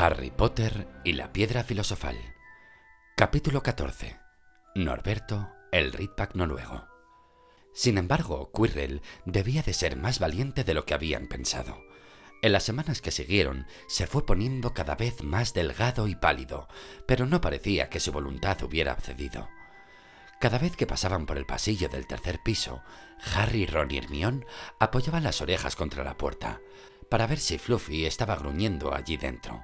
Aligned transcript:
Harry 0.00 0.30
Potter 0.30 0.86
y 1.02 1.14
la 1.14 1.32
piedra 1.32 1.64
filosofal. 1.64 2.16
Capítulo 3.16 3.64
14. 3.64 4.16
Norberto, 4.76 5.48
el 5.72 5.92
Ritpack 5.92 6.36
noruego. 6.36 6.86
Sin 7.74 7.98
embargo, 7.98 8.52
Quirrell 8.54 9.02
debía 9.24 9.62
de 9.62 9.72
ser 9.72 9.96
más 9.96 10.20
valiente 10.20 10.62
de 10.62 10.72
lo 10.72 10.84
que 10.84 10.94
habían 10.94 11.26
pensado. 11.26 11.82
En 12.42 12.52
las 12.52 12.62
semanas 12.62 13.00
que 13.00 13.10
siguieron, 13.10 13.66
se 13.88 14.06
fue 14.06 14.24
poniendo 14.24 14.72
cada 14.72 14.94
vez 14.94 15.24
más 15.24 15.52
delgado 15.52 16.06
y 16.06 16.14
pálido, 16.14 16.68
pero 17.08 17.26
no 17.26 17.40
parecía 17.40 17.90
que 17.90 17.98
su 17.98 18.12
voluntad 18.12 18.62
hubiera 18.62 18.94
cedido. 18.94 19.48
Cada 20.38 20.60
vez 20.60 20.76
que 20.76 20.86
pasaban 20.86 21.26
por 21.26 21.38
el 21.38 21.44
pasillo 21.44 21.88
del 21.88 22.06
tercer 22.06 22.38
piso, 22.44 22.84
Harry, 23.34 23.66
Ron 23.66 23.90
y 23.90 23.98
Hermione 23.98 24.46
apoyaban 24.78 25.24
las 25.24 25.40
orejas 25.40 25.74
contra 25.74 26.04
la 26.04 26.16
puerta, 26.16 26.60
para 27.10 27.26
ver 27.26 27.40
si 27.40 27.58
Fluffy 27.58 28.06
estaba 28.06 28.36
gruñendo 28.36 28.94
allí 28.94 29.16
dentro. 29.16 29.60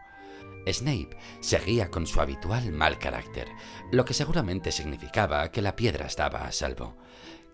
Snape 0.73 1.17
seguía 1.41 1.91
con 1.91 2.07
su 2.07 2.21
habitual 2.21 2.73
mal 2.73 2.99
carácter, 2.99 3.49
lo 3.93 4.05
que 4.05 4.15
seguramente 4.15 4.73
significaba 4.73 5.51
que 5.51 5.63
la 5.63 5.77
piedra 5.77 6.07
estaba 6.07 6.47
a 6.47 6.53
salvo. 6.53 6.97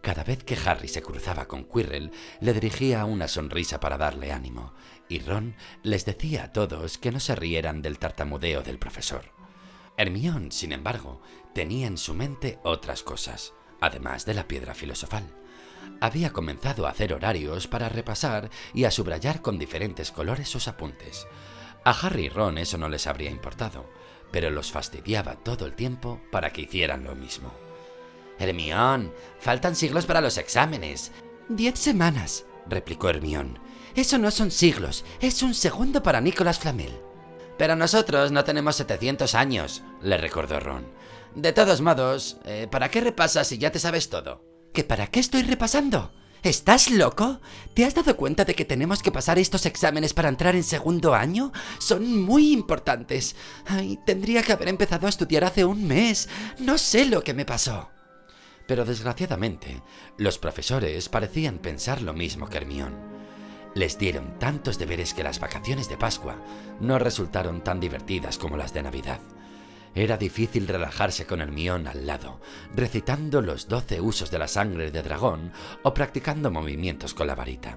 Cada 0.03 0.25
vez 0.25 0.45
que 0.45 0.57
Harry 0.65 0.89
se 0.89 1.03
cruzaba 1.03 1.47
con 1.47 1.65
Quirrell, 1.65 2.11
le 2.41 2.55
dirigía 2.55 3.05
una 3.05 3.29
sonrisa 3.29 3.81
para 3.81 3.99
darle 3.99 4.33
ánimo, 4.33 4.73
y 5.09 5.19
Ron 5.19 5.57
les 5.83 6.07
decía 6.07 6.45
a 6.45 6.53
todos 6.53 6.97
que 6.97 7.13
no 7.13 7.21
se 7.21 7.37
rieran 7.37 7.83
del 7.83 7.99
tartamudeo 7.99 8.63
del 8.63 8.79
profesor. 8.79 9.33
Hermione, 9.99 10.51
sin 10.53 10.73
embargo, 10.73 11.21
tenía 11.55 11.87
en 11.87 11.99
su 11.99 12.15
mente 12.15 12.59
otras 12.63 13.03
cosas, 13.03 13.53
además 13.81 14.25
de 14.25 14.33
la 14.33 14.49
piedra 14.49 14.75
filosofal. 14.75 15.25
Había 16.01 16.33
comenzado 16.33 16.87
a 16.87 16.91
hacer 16.91 17.13
horarios 17.13 17.69
para 17.69 17.91
repasar 17.91 18.49
y 18.73 18.85
a 18.85 18.91
subrayar 18.91 19.43
con 19.43 19.59
diferentes 19.59 20.11
colores 20.11 20.49
sus 20.49 20.69
apuntes. 20.69 21.27
A 21.85 21.91
Harry 21.93 22.27
y 22.27 22.29
Ron 22.29 22.59
eso 22.59 22.77
no 22.79 22.89
les 22.89 23.07
habría 23.07 23.31
importado, 23.31 23.87
pero 24.31 24.51
los 24.51 24.71
fastidiaba 24.71 25.37
todo 25.37 25.67
el 25.67 25.75
tiempo 25.75 26.21
para 26.31 26.53
que 26.53 26.63
hicieran 26.63 27.05
lo 27.05 27.15
mismo. 27.15 27.53
Hermión, 28.39 29.13
faltan 29.39 29.77
siglos 29.77 30.07
para 30.07 30.21
los 30.21 30.39
exámenes. 30.39 31.13
Diez 31.49 31.79
semanas, 31.79 32.47
replicó 32.67 33.09
Hermión. 33.09 33.59
Eso 33.95 34.19
no 34.19 34.31
son 34.31 34.51
siglos, 34.51 35.05
es 35.21 35.43
un 35.43 35.55
segundo 35.55 36.03
para 36.03 36.21
Nicolás 36.21 36.59
Flamel. 36.59 37.01
Pero 37.59 37.77
nosotros 37.77 38.33
no 38.33 38.45
tenemos 38.45 38.77
700 38.77 39.35
años, 39.35 39.83
le 40.01 40.17
recordó 40.17 40.61
Ron. 40.61 40.87
De 41.35 41.53
todos 41.53 41.81
modos, 41.81 42.39
eh, 42.45 42.67
¿para 42.71 42.91
qué 42.91 43.01
repasas 43.01 43.49
si 43.49 43.59
ya 43.59 43.71
te 43.71 43.79
sabes 43.79 44.09
todo? 44.09 44.43
¿Que 44.73 44.85
para 44.85 45.09
qué 45.09 45.21
estoy 45.21 45.43
repasando? 45.43 46.13
¿Estás 46.43 46.91
loco? 46.91 47.41
¿Te 47.75 47.85
has 47.85 47.95
dado 47.95 48.17
cuenta 48.17 48.47
de 48.47 48.55
que 48.55 48.65
tenemos 48.65 49.03
que 49.03 49.13
pasar 49.13 49.39
estos 49.39 49.67
exámenes 49.67 50.15
para 50.15 50.31
entrar 50.31 50.57
en 50.57 50.65
segundo 50.65 51.15
año? 51.15 51.53
Son 51.79 52.23
muy 52.23 52.53
importantes. 52.53 53.37
Ay, 53.67 53.99
tendría 54.07 54.43
que 54.43 54.53
haber 54.53 54.69
empezado 54.69 55.07
a 55.07 55.11
estudiar 55.11 55.45
hace 55.45 55.67
un 55.67 55.87
mes. 55.87 56.31
No 56.59 56.79
sé 56.79 57.05
lo 57.05 57.23
que 57.23 57.35
me 57.35 57.45
pasó. 57.45 57.91
Pero 58.67 58.87
desgraciadamente, 58.87 59.83
los 60.17 60.39
profesores 60.39 61.11
parecían 61.11 61.59
pensar 61.59 62.01
lo 62.01 62.15
mismo 62.15 62.49
que 62.49 62.57
Hermión. 62.57 62.97
Les 63.75 63.99
dieron 63.99 64.39
tantos 64.39 64.79
deberes 64.79 65.13
que 65.13 65.23
las 65.23 65.41
vacaciones 65.41 65.91
de 65.91 65.99
Pascua 65.99 66.37
no 66.81 66.99
resultaron 66.99 67.63
tan 67.63 67.81
divertidas 67.81 68.39
como 68.39 68.57
las 68.57 68.73
de 68.73 68.83
Navidad. 68.83 69.21
Era 69.95 70.17
difícil 70.17 70.69
relajarse 70.69 71.27
con 71.27 71.41
Hermión 71.41 71.89
al 71.89 72.07
lado, 72.07 72.41
recitando 72.75 73.43
los 73.43 73.69
doce 73.69 74.01
usos 74.01 74.31
de 74.31 74.39
la 74.39 74.49
sangre 74.49 74.91
de 74.91 75.03
dragón 75.03 75.53
o 75.83 75.93
practicando 75.93 76.51
movimientos 76.51 77.13
con 77.13 77.27
la 77.27 77.35
varita. 77.35 77.77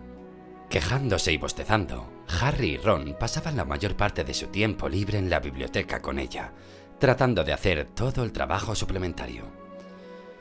Quejándose 0.70 1.32
y 1.32 1.38
bostezando, 1.38 2.12
Harry 2.42 2.72
y 2.72 2.78
Ron 2.78 3.16
pasaban 3.20 3.56
la 3.56 3.66
mayor 3.66 3.96
parte 3.96 4.24
de 4.24 4.34
su 4.34 4.48
tiempo 4.48 4.90
libre 4.90 5.18
en 5.18 5.30
la 5.30 5.40
biblioteca 5.40 6.02
con 6.02 6.20
ella, 6.20 6.54
tratando 7.00 7.44
de 7.44 7.54
hacer 7.54 7.90
todo 7.94 8.24
el 8.24 8.32
trabajo 8.32 8.76
suplementario. 8.76 9.44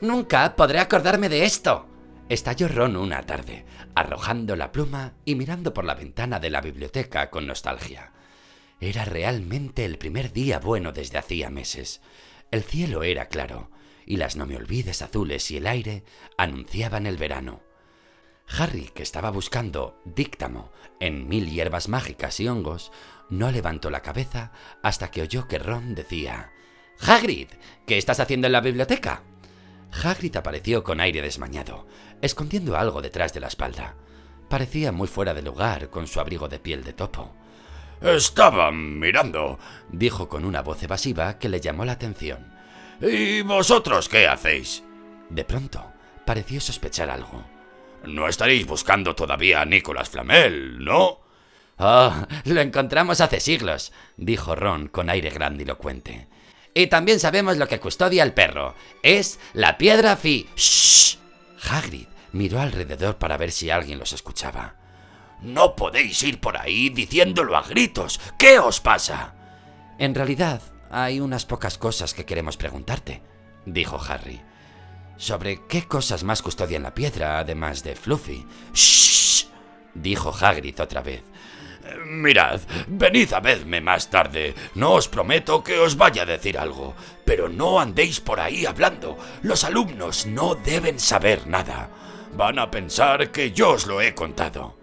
Nunca 0.01 0.55
podré 0.55 0.79
acordarme 0.79 1.29
de 1.29 1.45
esto, 1.45 1.87
estalló 2.29 2.67
Ron 2.67 2.95
una 2.95 3.21
tarde, 3.23 3.65
arrojando 3.95 4.55
la 4.55 4.71
pluma 4.71 5.13
y 5.25 5.35
mirando 5.35 5.73
por 5.73 5.85
la 5.85 5.95
ventana 5.95 6.39
de 6.39 6.49
la 6.49 6.61
biblioteca 6.61 7.29
con 7.29 7.47
nostalgia. 7.47 8.11
Era 8.85 9.05
realmente 9.05 9.85
el 9.85 9.97
primer 9.97 10.33
día 10.33 10.59
bueno 10.59 10.91
desde 10.91 11.17
hacía 11.17 11.49
meses. 11.49 12.01
El 12.51 12.63
cielo 12.63 13.03
era 13.03 13.27
claro, 13.29 13.71
y 14.05 14.17
las 14.17 14.35
no 14.35 14.45
me 14.45 14.57
olvides 14.57 15.01
azules 15.01 15.49
y 15.51 15.55
el 15.55 15.67
aire 15.67 16.03
anunciaban 16.37 17.05
el 17.05 17.15
verano. 17.15 17.61
Harry, 18.45 18.91
que 18.93 19.01
estaba 19.01 19.29
buscando 19.29 20.01
díctamo 20.03 20.69
en 20.99 21.29
mil 21.29 21.49
hierbas 21.49 21.87
mágicas 21.87 22.41
y 22.41 22.49
hongos, 22.49 22.91
no 23.29 23.51
levantó 23.51 23.89
la 23.89 24.01
cabeza 24.01 24.51
hasta 24.81 25.11
que 25.11 25.21
oyó 25.21 25.47
que 25.47 25.59
Ron 25.59 25.95
decía 25.95 26.51
Hagrid, 26.99 27.47
¿qué 27.87 27.97
estás 27.97 28.19
haciendo 28.19 28.47
en 28.47 28.53
la 28.53 28.59
biblioteca? 28.59 29.23
Hagrid 29.93 30.35
apareció 30.35 30.83
con 30.83 30.99
aire 30.99 31.21
desmañado, 31.21 31.87
escondiendo 32.21 32.75
algo 32.75 33.01
detrás 33.01 33.33
de 33.33 33.39
la 33.39 33.47
espalda. 33.47 33.95
Parecía 34.49 34.91
muy 34.91 35.07
fuera 35.07 35.33
de 35.33 35.41
lugar 35.41 35.89
con 35.89 36.05
su 36.05 36.19
abrigo 36.19 36.49
de 36.49 36.59
piel 36.59 36.83
de 36.83 36.91
topo. 36.91 37.33
Estaba 38.01 38.71
mirando, 38.71 39.59
dijo 39.89 40.27
con 40.27 40.45
una 40.45 40.61
voz 40.61 40.83
evasiva 40.83 41.39
que 41.39 41.49
le 41.49 41.61
llamó 41.61 41.85
la 41.85 41.93
atención. 41.93 42.53
¿Y 43.01 43.41
vosotros 43.41 44.09
qué 44.09 44.27
hacéis? 44.27 44.83
De 45.29 45.43
pronto, 45.45 45.91
pareció 46.25 46.59
sospechar 46.59 47.09
algo. 47.09 47.43
No 48.05 48.27
estaréis 48.27 48.67
buscando 48.67 49.15
todavía 49.15 49.61
a 49.61 49.65
Nicolás 49.65 50.09
Flamel, 50.09 50.83
¿no? 50.83 51.21
Oh, 51.77 52.13
lo 52.45 52.61
encontramos 52.61 53.21
hace 53.21 53.39
siglos, 53.39 53.93
dijo 54.17 54.55
Ron 54.55 54.87
con 54.87 55.09
aire 55.09 55.29
grandilocuente. 55.29 56.27
Y 56.73 56.87
también 56.87 57.19
sabemos 57.19 57.57
lo 57.57 57.67
que 57.67 57.79
custodia 57.79 58.23
el 58.23 58.33
perro. 58.33 58.75
Es 59.01 59.39
la 59.53 59.77
piedra 59.77 60.17
fi... 60.17 60.47
¡Shh! 60.55 61.17
Hagrid 61.69 62.07
miró 62.31 62.59
alrededor 62.59 63.17
para 63.17 63.37
ver 63.37 63.51
si 63.51 63.69
alguien 63.69 63.99
los 63.99 64.11
escuchaba. 64.11 64.75
No 65.43 65.75
podéis 65.75 66.23
ir 66.23 66.39
por 66.39 66.57
ahí 66.57 66.89
diciéndolo 66.89 67.57
a 67.57 67.61
gritos. 67.63 68.19
¿Qué 68.37 68.59
os 68.59 68.79
pasa? 68.79 69.35
En 69.99 70.15
realidad, 70.15 70.61
hay 70.89 71.19
unas 71.19 71.45
pocas 71.45 71.77
cosas 71.77 72.13
que 72.13 72.25
queremos 72.25 72.55
preguntarte, 72.55 73.21
dijo 73.65 73.99
Harry. 74.07 74.41
¿Sobre 75.17 75.65
qué 75.67 75.87
cosas 75.87 76.23
más 76.23 76.41
custodian 76.41 76.83
la 76.83 76.93
piedra, 76.93 77.39
además 77.39 77.83
de 77.83 77.95
Fluffy? 77.95 78.45
¡Shh! 78.73 79.47
dijo 79.93 80.33
Hagrid 80.33 80.79
otra 80.79 81.01
vez. 81.01 81.23
Mirad, 82.05 82.61
venid 82.87 83.33
a 83.33 83.39
verme 83.39 83.81
más 83.81 84.09
tarde. 84.09 84.55
No 84.75 84.93
os 84.93 85.07
prometo 85.07 85.63
que 85.63 85.77
os 85.77 85.97
vaya 85.97 86.23
a 86.23 86.25
decir 86.25 86.57
algo, 86.57 86.95
pero 87.25 87.49
no 87.49 87.79
andéis 87.79 88.19
por 88.21 88.39
ahí 88.39 88.65
hablando. 88.65 89.17
Los 89.41 89.63
alumnos 89.63 90.25
no 90.25 90.55
deben 90.55 90.99
saber 90.99 91.47
nada. 91.47 91.89
Van 92.35 92.57
a 92.57 92.71
pensar 92.71 93.31
que 93.31 93.51
yo 93.51 93.71
os 93.71 93.85
lo 93.85 94.01
he 94.01 94.15
contado. 94.15 94.82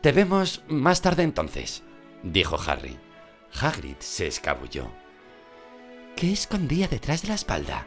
Te 0.00 0.12
vemos 0.12 0.62
más 0.68 1.02
tarde 1.02 1.22
entonces, 1.22 1.82
dijo 2.22 2.58
Harry. 2.66 2.96
Hagrid 3.60 3.96
se 3.98 4.26
escabulló. 4.26 4.90
¿Qué 6.14 6.32
escondía 6.32 6.88
detrás 6.88 7.22
de 7.22 7.28
la 7.28 7.34
espalda? 7.34 7.86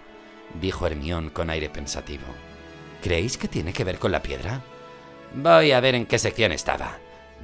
dijo 0.59 0.87
Hermión 0.87 1.29
con 1.29 1.49
aire 1.49 1.69
pensativo. 1.69 2.25
¿Creéis 3.01 3.37
que 3.37 3.47
tiene 3.47 3.73
que 3.73 3.83
ver 3.83 3.99
con 3.99 4.11
la 4.11 4.21
piedra? 4.21 4.61
Voy 5.33 5.71
a 5.71 5.79
ver 5.79 5.95
en 5.95 6.05
qué 6.05 6.17
sección 6.19 6.51
estaba, 6.51 6.97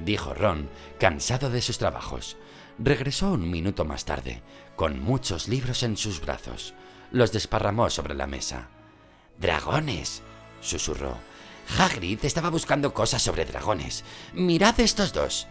dijo 0.04 0.34
Ron, 0.34 0.68
cansado 0.98 1.50
de 1.50 1.62
sus 1.62 1.78
trabajos. 1.78 2.36
Regresó 2.78 3.32
un 3.32 3.50
minuto 3.50 3.84
más 3.84 4.04
tarde, 4.04 4.42
con 4.74 5.00
muchos 5.00 5.48
libros 5.48 5.82
en 5.82 5.96
sus 5.96 6.20
brazos. 6.20 6.74
Los 7.10 7.32
desparramó 7.32 7.88
sobre 7.88 8.14
la 8.14 8.26
mesa. 8.26 8.68
¡Dragones! 9.38 10.22
susurró. 10.60 11.16
Hagrid 11.78 12.24
estaba 12.24 12.50
buscando 12.50 12.94
cosas 12.94 13.22
sobre 13.22 13.44
dragones. 13.44 14.04
Mirad 14.32 14.78
estos 14.80 15.12
dos. 15.12 15.46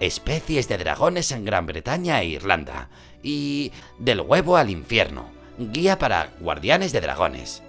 Especies 0.00 0.68
de 0.68 0.78
dragones 0.78 1.32
en 1.32 1.44
Gran 1.44 1.66
Bretaña 1.66 2.20
e 2.22 2.26
Irlanda. 2.26 2.88
Y 3.22 3.72
Del 3.98 4.20
huevo 4.20 4.56
al 4.56 4.70
infierno. 4.70 5.30
Guía 5.58 5.98
para 5.98 6.32
guardianes 6.40 6.92
de 6.92 7.00
dragones. 7.00 7.62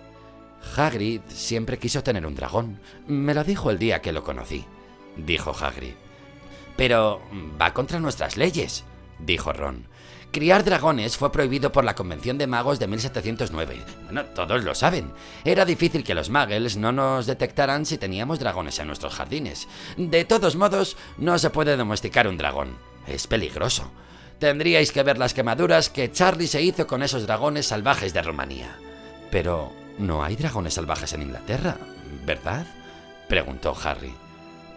Hagrid 0.76 1.22
siempre 1.28 1.80
quiso 1.80 2.04
tener 2.04 2.26
un 2.26 2.36
dragón. 2.36 2.80
Me 3.08 3.34
lo 3.34 3.44
dijo 3.44 3.72
el 3.72 3.80
día 3.80 4.02
que 4.02 4.12
lo 4.12 4.24
conocí, 4.24 4.66
dijo 5.18 5.52
Hagrid. 5.52 5.94
Pero 6.76 7.22
va 7.60 7.74
contra 7.74 8.00
nuestras 8.00 8.38
leyes, 8.38 8.84
dijo 9.20 9.54
Ron. 9.54 9.88
Criar 10.32 10.64
dragones 10.64 11.18
fue 11.18 11.32
prohibido 11.32 11.72
por 11.72 11.84
la 11.84 11.96
Convención 11.96 12.38
de 12.38 12.46
Magos 12.46 12.78
de 12.78 12.88
1709. 12.88 13.82
Bueno, 14.06 14.26
todos 14.26 14.64
lo 14.64 14.76
saben. 14.76 15.12
Era 15.44 15.66
difícil 15.66 16.04
que 16.04 16.14
los 16.14 16.30
muggles 16.30 16.78
no 16.78 16.92
nos 16.92 17.26
detectaran 17.26 17.84
si 17.88 17.98
teníamos 17.98 18.38
dragones 18.38 18.78
en 18.78 18.88
nuestros 18.88 19.16
jardines. 19.16 19.68
De 19.98 20.26
todos 20.26 20.56
modos, 20.56 20.98
no 21.18 21.40
se 21.40 21.50
puede 21.50 21.76
domesticar 21.76 22.28
un 22.28 22.38
dragón. 22.38 22.78
Es 23.08 23.26
peligroso. 23.26 23.90
Tendríais 24.38 24.92
que 24.92 25.02
ver 25.02 25.18
las 25.18 25.34
quemaduras 25.34 25.90
que 25.90 26.12
Charlie 26.12 26.48
se 26.48 26.62
hizo 26.62 26.86
con 26.86 27.02
esos 27.02 27.26
dragones 27.26 27.66
salvajes 27.66 28.14
de 28.14 28.22
Rumanía. 28.22 28.78
Pero 29.32 29.74
no 29.98 30.24
hay 30.24 30.36
dragones 30.36 30.76
salvajes 30.76 31.12
en 31.14 31.24
Inglaterra, 31.24 31.76
¿verdad? 32.26 32.68
preguntó 33.28 33.76
Harry. 33.84 34.14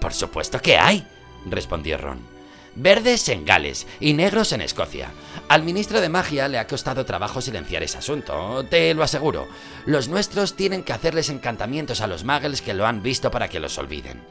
Por 0.01 0.15
supuesto 0.15 0.61
que 0.61 0.79
hay, 0.79 1.07
respondió 1.45 1.99
Ron. 1.99 2.32
Verdes 2.75 3.29
en 3.29 3.45
Gales 3.45 3.87
y 4.01 4.15
negros 4.15 4.53
en 4.53 4.61
Escocia. 4.61 5.11
Al 5.49 5.63
ministro 5.63 6.01
de 6.01 6.09
magia 6.09 6.49
le 6.49 6.59
ha 6.59 6.67
costado 6.67 7.05
trabajo 7.05 7.41
silenciar 7.41 7.83
ese 7.83 7.99
asunto, 7.99 8.65
te 8.69 8.95
lo 8.95 9.03
aseguro. 9.03 9.49
Los 9.87 10.09
nuestros 10.09 10.55
tienen 10.55 10.83
que 10.83 10.93
hacerles 10.93 11.29
encantamientos 11.29 12.01
a 12.01 12.07
los 12.07 12.25
muggles 12.25 12.63
que 12.63 12.75
lo 12.75 12.87
han 12.87 13.03
visto 13.03 13.31
para 13.31 13.49
que 13.49 13.61
los 13.61 13.79
olviden. 13.79 14.23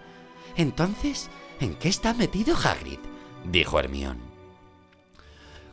Entonces, 0.56 1.30
¿en 1.60 1.76
qué 1.76 1.90
está 1.90 2.14
metido 2.14 2.56
Hagrid? 2.56 3.00
dijo 3.46 3.80
Hermión. 3.80 4.20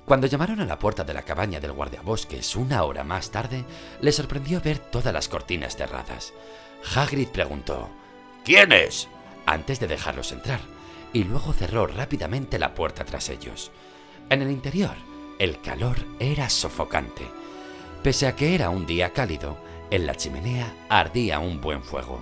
Cuando 0.05 0.27
llamaron 0.27 0.61
a 0.61 0.65
la 0.65 0.79
puerta 0.79 1.05
de 1.05 1.13
la 1.13 1.23
cabaña 1.23 1.61
del 1.61 1.73
guardiabosques 1.73 2.57
una 2.57 2.83
hora 2.85 3.05
más 3.05 3.31
tarde, 3.31 3.65
le 4.01 4.11
sorprendió 4.11 4.61
ver 4.61 4.79
todas 4.79 5.13
las 5.13 5.29
cortinas 5.29 5.77
cerradas. 5.77 6.33
Hagrid 6.95 7.29
preguntó: 7.29 7.91
¿Quién 8.45 8.73
es? 8.73 9.09
antes 9.49 9.81
de 9.81 9.87
dejarlos 9.87 10.33
entrar, 10.33 10.61
y 11.13 11.25
luego 11.25 11.53
cerró 11.53 11.87
rápidamente 11.87 12.59
la 12.59 12.75
puerta 12.75 13.05
tras 13.05 13.29
ellos. 13.29 13.71
En 14.31 14.43
el 14.43 14.51
interior, 14.51 14.95
el 15.39 15.61
calor 15.61 15.97
era 16.19 16.51
sofocante. 16.51 17.23
Pese 18.03 18.27
a 18.27 18.37
que 18.37 18.55
era 18.55 18.71
un 18.71 18.87
día 18.87 19.13
cálido, 19.13 19.57
en 19.91 20.07
la 20.07 20.15
chimenea 20.15 20.75
ardía 20.89 21.39
un 21.39 21.61
buen 21.61 21.83
fuego. 21.83 22.21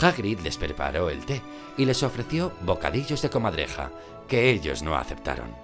Hagrid 0.00 0.40
les 0.40 0.56
preparó 0.56 1.10
el 1.10 1.24
té 1.24 1.40
y 1.76 1.84
les 1.84 2.02
ofreció 2.02 2.52
bocadillos 2.62 3.22
de 3.22 3.30
comadreja, 3.30 3.90
que 4.28 4.50
ellos 4.50 4.82
no 4.82 4.96
aceptaron. 4.96 5.54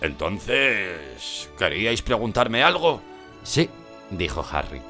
Entonces, 0.00 1.48
¿queríais 1.58 2.02
preguntarme 2.02 2.62
algo? 2.62 3.00
Sí, 3.42 3.70
dijo 4.10 4.44
Harry. 4.50 4.82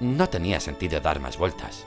No 0.00 0.28
tenía 0.28 0.60
sentido 0.60 1.00
dar 1.00 1.20
más 1.20 1.38
vueltas. 1.38 1.86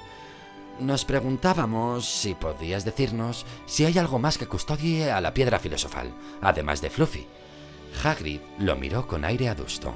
Nos 0.80 1.06
preguntábamos 1.06 2.06
si 2.06 2.36
podías 2.36 2.86
decirnos 2.86 3.48
si 3.66 3.86
hay 3.86 3.98
algo 3.98 4.20
más 4.20 4.38
que 4.38 4.46
custodie 4.46 5.12
a 5.12 5.20
la 5.22 5.34
piedra 5.34 5.58
filosofal, 5.58 6.14
además 6.40 6.82
de 6.82 6.92
Fluffy. 6.92 7.26
Hagrid 8.04 8.42
lo 8.60 8.76
miró 8.76 9.08
con 9.08 9.26
aire 9.26 9.50
adusto. 9.50 9.96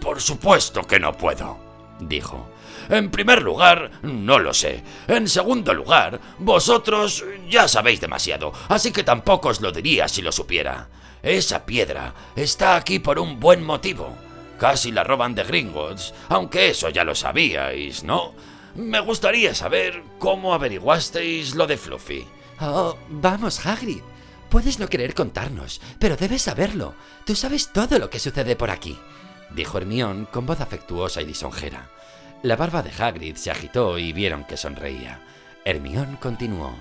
Por 0.00 0.20
supuesto 0.20 0.82
que 0.82 1.00
no 1.00 1.12
puedo, 1.16 1.58
dijo. 1.98 2.48
En 2.88 3.10
primer 3.10 3.42
lugar, 3.42 3.90
no 4.02 4.38
lo 4.38 4.54
sé. 4.54 4.84
En 5.08 5.26
segundo 5.26 5.74
lugar, 5.74 6.20
vosotros 6.38 7.24
ya 7.48 7.66
sabéis 7.66 8.00
demasiado, 8.00 8.52
así 8.68 8.92
que 8.92 9.02
tampoco 9.02 9.48
os 9.48 9.60
lo 9.60 9.72
diría 9.72 10.06
si 10.06 10.22
lo 10.22 10.30
supiera. 10.30 10.88
Esa 11.24 11.66
piedra 11.66 12.14
está 12.36 12.76
aquí 12.76 13.00
por 13.00 13.18
un 13.18 13.40
buen 13.40 13.64
motivo. 13.64 14.14
Casi 14.58 14.92
la 14.92 15.02
roban 15.02 15.34
de 15.34 15.42
Gringotts, 15.42 16.14
aunque 16.28 16.70
eso 16.70 16.88
ya 16.88 17.02
lo 17.02 17.16
sabíais, 17.16 18.04
¿no? 18.04 18.32
Me 18.74 19.00
gustaría 19.00 19.54
saber 19.54 20.02
cómo 20.18 20.54
averiguasteis 20.54 21.54
lo 21.54 21.66
de 21.66 21.76
Fluffy. 21.76 22.26
Oh, 22.60 22.96
vamos, 23.08 23.66
Hagrid. 23.66 24.02
Puedes 24.48 24.78
no 24.78 24.88
querer 24.88 25.14
contarnos, 25.14 25.80
pero 25.98 26.16
debes 26.16 26.42
saberlo. 26.42 26.94
Tú 27.26 27.34
sabes 27.34 27.72
todo 27.72 27.98
lo 27.98 28.08
que 28.08 28.18
sucede 28.18 28.56
por 28.56 28.70
aquí, 28.70 28.98
dijo 29.54 29.78
Hermión 29.78 30.26
con 30.30 30.46
voz 30.46 30.60
afectuosa 30.60 31.20
y 31.22 31.26
lisonjera. 31.26 31.90
La 32.42 32.56
barba 32.56 32.82
de 32.82 32.90
Hagrid 32.90 33.36
se 33.36 33.50
agitó 33.50 33.98
y 33.98 34.12
vieron 34.12 34.44
que 34.44 34.56
sonreía. 34.56 35.20
Hermión 35.64 36.16
continuó. 36.16 36.74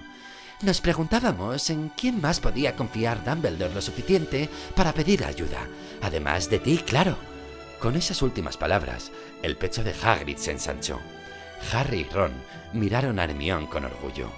Nos 0.62 0.82
preguntábamos 0.82 1.70
en 1.70 1.90
quién 1.90 2.22
más 2.22 2.40
podía 2.40 2.76
confiar 2.76 3.24
Dumbledore 3.24 3.74
lo 3.74 3.82
suficiente 3.82 4.50
para 4.76 4.94
pedir 4.94 5.24
ayuda, 5.24 5.68
además 6.02 6.50
de 6.50 6.60
ti, 6.60 6.78
claro. 6.78 7.18
Con 7.80 7.96
esas 7.96 8.22
últimas 8.22 8.58
palabras, 8.58 9.12
el 9.42 9.58
pecho 9.58 9.84
de 9.84 9.94
Hagrid 10.04 10.38
se 10.38 10.52
ensanchó. 10.52 11.00
Harry 11.72 12.02
y 12.02 12.04
Ron 12.14 12.34
miraron 12.74 13.20
a 13.20 13.24
Hermión 13.24 13.68
con 13.68 13.86
orgullo. 13.86 14.30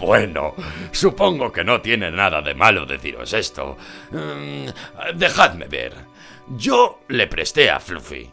Bueno, 0.00 0.54
supongo 0.90 1.52
que 1.52 1.64
no 1.64 1.80
tiene 1.80 2.10
nada 2.10 2.40
de 2.40 2.54
malo 2.54 2.86
deciros 2.86 3.32
esto. 3.32 3.76
Mm, 4.10 4.68
dejadme 5.14 5.66
ver. 5.66 5.92
Yo 6.56 7.00
le 7.08 7.26
presté 7.26 7.70
a 7.70 7.80
Fluffy. 7.80 8.30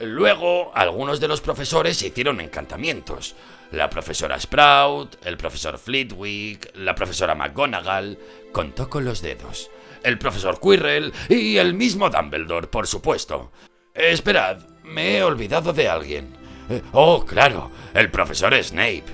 Luego, 0.00 0.72
algunos 0.74 1.20
de 1.20 1.28
los 1.28 1.40
profesores 1.40 2.02
hicieron 2.02 2.40
encantamientos. 2.40 3.34
La 3.72 3.90
profesora 3.90 4.38
Sprout, 4.38 5.16
el 5.24 5.36
profesor 5.36 5.78
Flitwick, 5.78 6.70
la 6.76 6.94
profesora 6.94 7.34
McGonagall, 7.34 8.18
contó 8.52 8.88
con 8.88 9.04
los 9.04 9.22
dedos. 9.22 9.70
El 10.02 10.18
profesor 10.18 10.60
Quirrell 10.60 11.12
y 11.28 11.56
el 11.56 11.74
mismo 11.74 12.10
Dumbledore, 12.10 12.68
por 12.68 12.86
supuesto. 12.86 13.50
Esperad, 13.94 14.58
me 14.84 15.16
he 15.16 15.22
olvidado 15.22 15.72
de 15.72 15.88
alguien. 15.88 16.45
Eh, 16.68 16.82
oh, 16.92 17.24
claro, 17.24 17.70
el 17.94 18.10
profesor 18.10 18.54
Snape. 18.62 19.04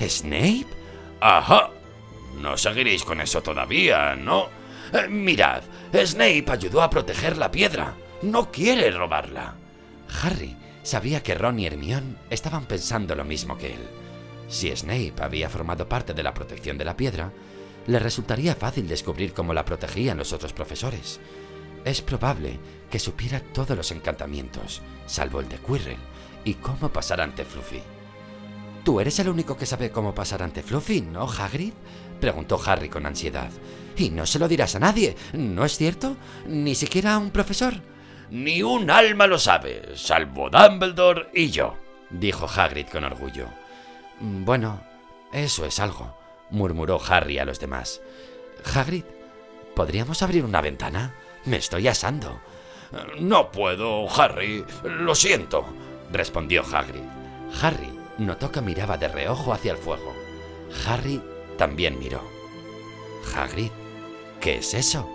¿Snape? 0.00 0.66
Ajá. 1.20 1.70
No 2.40 2.56
seguiréis 2.56 3.04
con 3.04 3.20
eso 3.20 3.42
todavía, 3.42 4.16
¿no? 4.16 4.48
Eh, 4.92 5.08
mirad, 5.08 5.62
Snape 5.94 6.44
ayudó 6.48 6.82
a 6.82 6.90
proteger 6.90 7.36
la 7.36 7.50
piedra. 7.50 7.94
No 8.22 8.50
quiere 8.50 8.90
robarla. 8.90 9.54
Harry 10.22 10.56
sabía 10.82 11.22
que 11.22 11.34
Ron 11.34 11.58
y 11.58 11.66
Hermione 11.66 12.16
estaban 12.30 12.64
pensando 12.66 13.14
lo 13.14 13.24
mismo 13.24 13.56
que 13.56 13.74
él. 13.74 13.88
Si 14.48 14.74
Snape 14.74 15.14
había 15.20 15.48
formado 15.48 15.88
parte 15.88 16.12
de 16.12 16.22
la 16.22 16.34
protección 16.34 16.76
de 16.76 16.84
la 16.84 16.96
piedra, 16.96 17.32
le 17.86 17.98
resultaría 17.98 18.54
fácil 18.54 18.86
descubrir 18.86 19.32
cómo 19.32 19.54
la 19.54 19.64
protegían 19.64 20.18
los 20.18 20.32
otros 20.32 20.52
profesores. 20.52 21.20
Es 21.84 22.02
probable 22.02 22.58
que 22.90 22.98
supiera 22.98 23.40
todos 23.40 23.76
los 23.76 23.90
encantamientos, 23.90 24.82
salvo 25.06 25.40
el 25.40 25.48
de 25.48 25.56
Quirrell, 25.56 25.98
y 26.44 26.54
cómo 26.54 26.88
pasar 26.90 27.20
ante 27.20 27.44
Fluffy. 27.44 27.82
Tú 28.84 29.00
eres 29.00 29.18
el 29.20 29.28
único 29.28 29.56
que 29.56 29.66
sabe 29.66 29.90
cómo 29.90 30.14
pasar 30.14 30.42
ante 30.42 30.62
Fluffy, 30.62 31.02
¿no, 31.02 31.22
Hagrid? 31.24 31.72
preguntó 32.20 32.60
Harry 32.64 32.88
con 32.88 33.06
ansiedad. 33.06 33.50
Y 33.96 34.10
no 34.10 34.26
se 34.26 34.38
lo 34.38 34.48
dirás 34.48 34.74
a 34.74 34.80
nadie, 34.80 35.16
¿no 35.32 35.64
es 35.64 35.76
cierto? 35.76 36.16
Ni 36.46 36.74
siquiera 36.74 37.14
a 37.14 37.18
un 37.18 37.30
profesor. 37.30 37.74
Ni 38.30 38.62
un 38.62 38.90
alma 38.90 39.26
lo 39.26 39.38
sabe, 39.38 39.96
salvo 39.96 40.48
Dumbledore 40.48 41.28
y 41.34 41.50
yo, 41.50 41.76
dijo 42.10 42.46
Hagrid 42.46 42.86
con 42.86 43.04
orgullo. 43.04 43.48
Bueno, 44.20 44.82
eso 45.32 45.66
es 45.66 45.78
algo, 45.78 46.16
murmuró 46.50 47.00
Harry 47.06 47.38
a 47.38 47.44
los 47.44 47.60
demás. 47.60 48.00
Hagrid, 48.74 49.04
¿podríamos 49.76 50.22
abrir 50.22 50.44
una 50.44 50.60
ventana? 50.60 51.14
Me 51.44 51.58
estoy 51.58 51.88
asando. 51.88 52.40
No 53.20 53.50
puedo, 53.50 54.08
Harry. 54.20 54.64
Lo 54.84 55.14
siento, 55.14 55.66
respondió 56.12 56.62
Hagrid. 56.62 57.02
Harry 57.60 57.92
notó 58.18 58.50
que 58.50 58.60
miraba 58.60 58.96
de 58.96 59.08
reojo 59.08 59.52
hacia 59.52 59.72
el 59.72 59.78
fuego. 59.78 60.12
Harry 60.86 61.20
también 61.56 61.98
miró. 61.98 62.22
Hagrid, 63.34 63.70
¿qué 64.40 64.56
es 64.58 64.74
eso? 64.74 65.08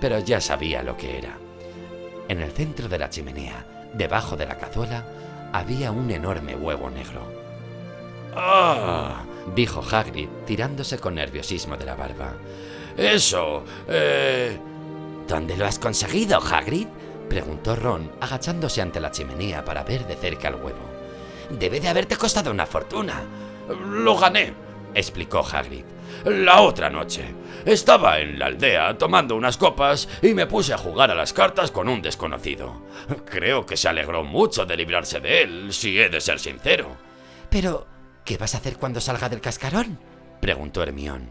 Pero 0.00 0.18
ya 0.18 0.40
sabía 0.40 0.82
lo 0.82 0.96
que 0.96 1.18
era. 1.18 1.38
En 2.28 2.40
el 2.40 2.50
centro 2.50 2.88
de 2.88 2.98
la 2.98 3.10
chimenea, 3.10 3.66
debajo 3.94 4.36
de 4.36 4.46
la 4.46 4.58
cazuela, 4.58 5.06
había 5.52 5.90
un 5.90 6.10
enorme 6.10 6.54
huevo 6.56 6.90
negro. 6.90 7.32
¡Ah! 8.34 9.24
dijo 9.54 9.82
Hagrid, 9.88 10.28
tirándose 10.44 10.98
con 10.98 11.14
nerviosismo 11.14 11.76
de 11.76 11.84
la 11.84 11.94
barba. 11.94 12.34
Eso, 12.96 13.64
eh... 13.88 14.58
¿Dónde 15.28 15.56
lo 15.56 15.66
has 15.66 15.78
conseguido, 15.78 16.38
Hagrid? 16.38 16.86
Preguntó 17.28 17.76
Ron, 17.76 18.10
agachándose 18.20 18.80
ante 18.82 19.00
la 19.00 19.10
chimenea 19.10 19.64
para 19.64 19.84
ver 19.84 20.06
de 20.06 20.16
cerca 20.16 20.48
el 20.48 20.56
huevo. 20.56 20.90
Debe 21.50 21.80
de 21.80 21.88
haberte 21.88 22.16
costado 22.16 22.50
una 22.50 22.66
fortuna. 22.66 23.24
Lo 23.68 24.16
gané, 24.16 24.54
explicó 24.94 25.40
Hagrid. 25.40 25.84
La 26.24 26.62
otra 26.62 26.90
noche. 26.90 27.34
Estaba 27.64 28.20
en 28.20 28.38
la 28.38 28.46
aldea 28.46 28.96
tomando 28.96 29.36
unas 29.36 29.56
copas 29.56 30.08
y 30.22 30.34
me 30.34 30.46
puse 30.46 30.72
a 30.72 30.78
jugar 30.78 31.10
a 31.10 31.14
las 31.14 31.32
cartas 31.32 31.70
con 31.70 31.88
un 31.88 32.00
desconocido. 32.00 32.82
Creo 33.24 33.66
que 33.66 33.76
se 33.76 33.88
alegró 33.88 34.24
mucho 34.24 34.64
de 34.64 34.76
librarse 34.76 35.20
de 35.20 35.42
él, 35.42 35.72
si 35.72 35.98
he 35.98 36.08
de 36.08 36.20
ser 36.20 36.38
sincero. 36.38 36.96
Pero, 37.50 37.86
¿qué 38.24 38.38
vas 38.38 38.54
a 38.54 38.58
hacer 38.58 38.76
cuando 38.76 39.00
salga 39.00 39.28
del 39.28 39.40
cascarón? 39.40 39.98
preguntó 40.40 40.82
Hermión. 40.82 41.30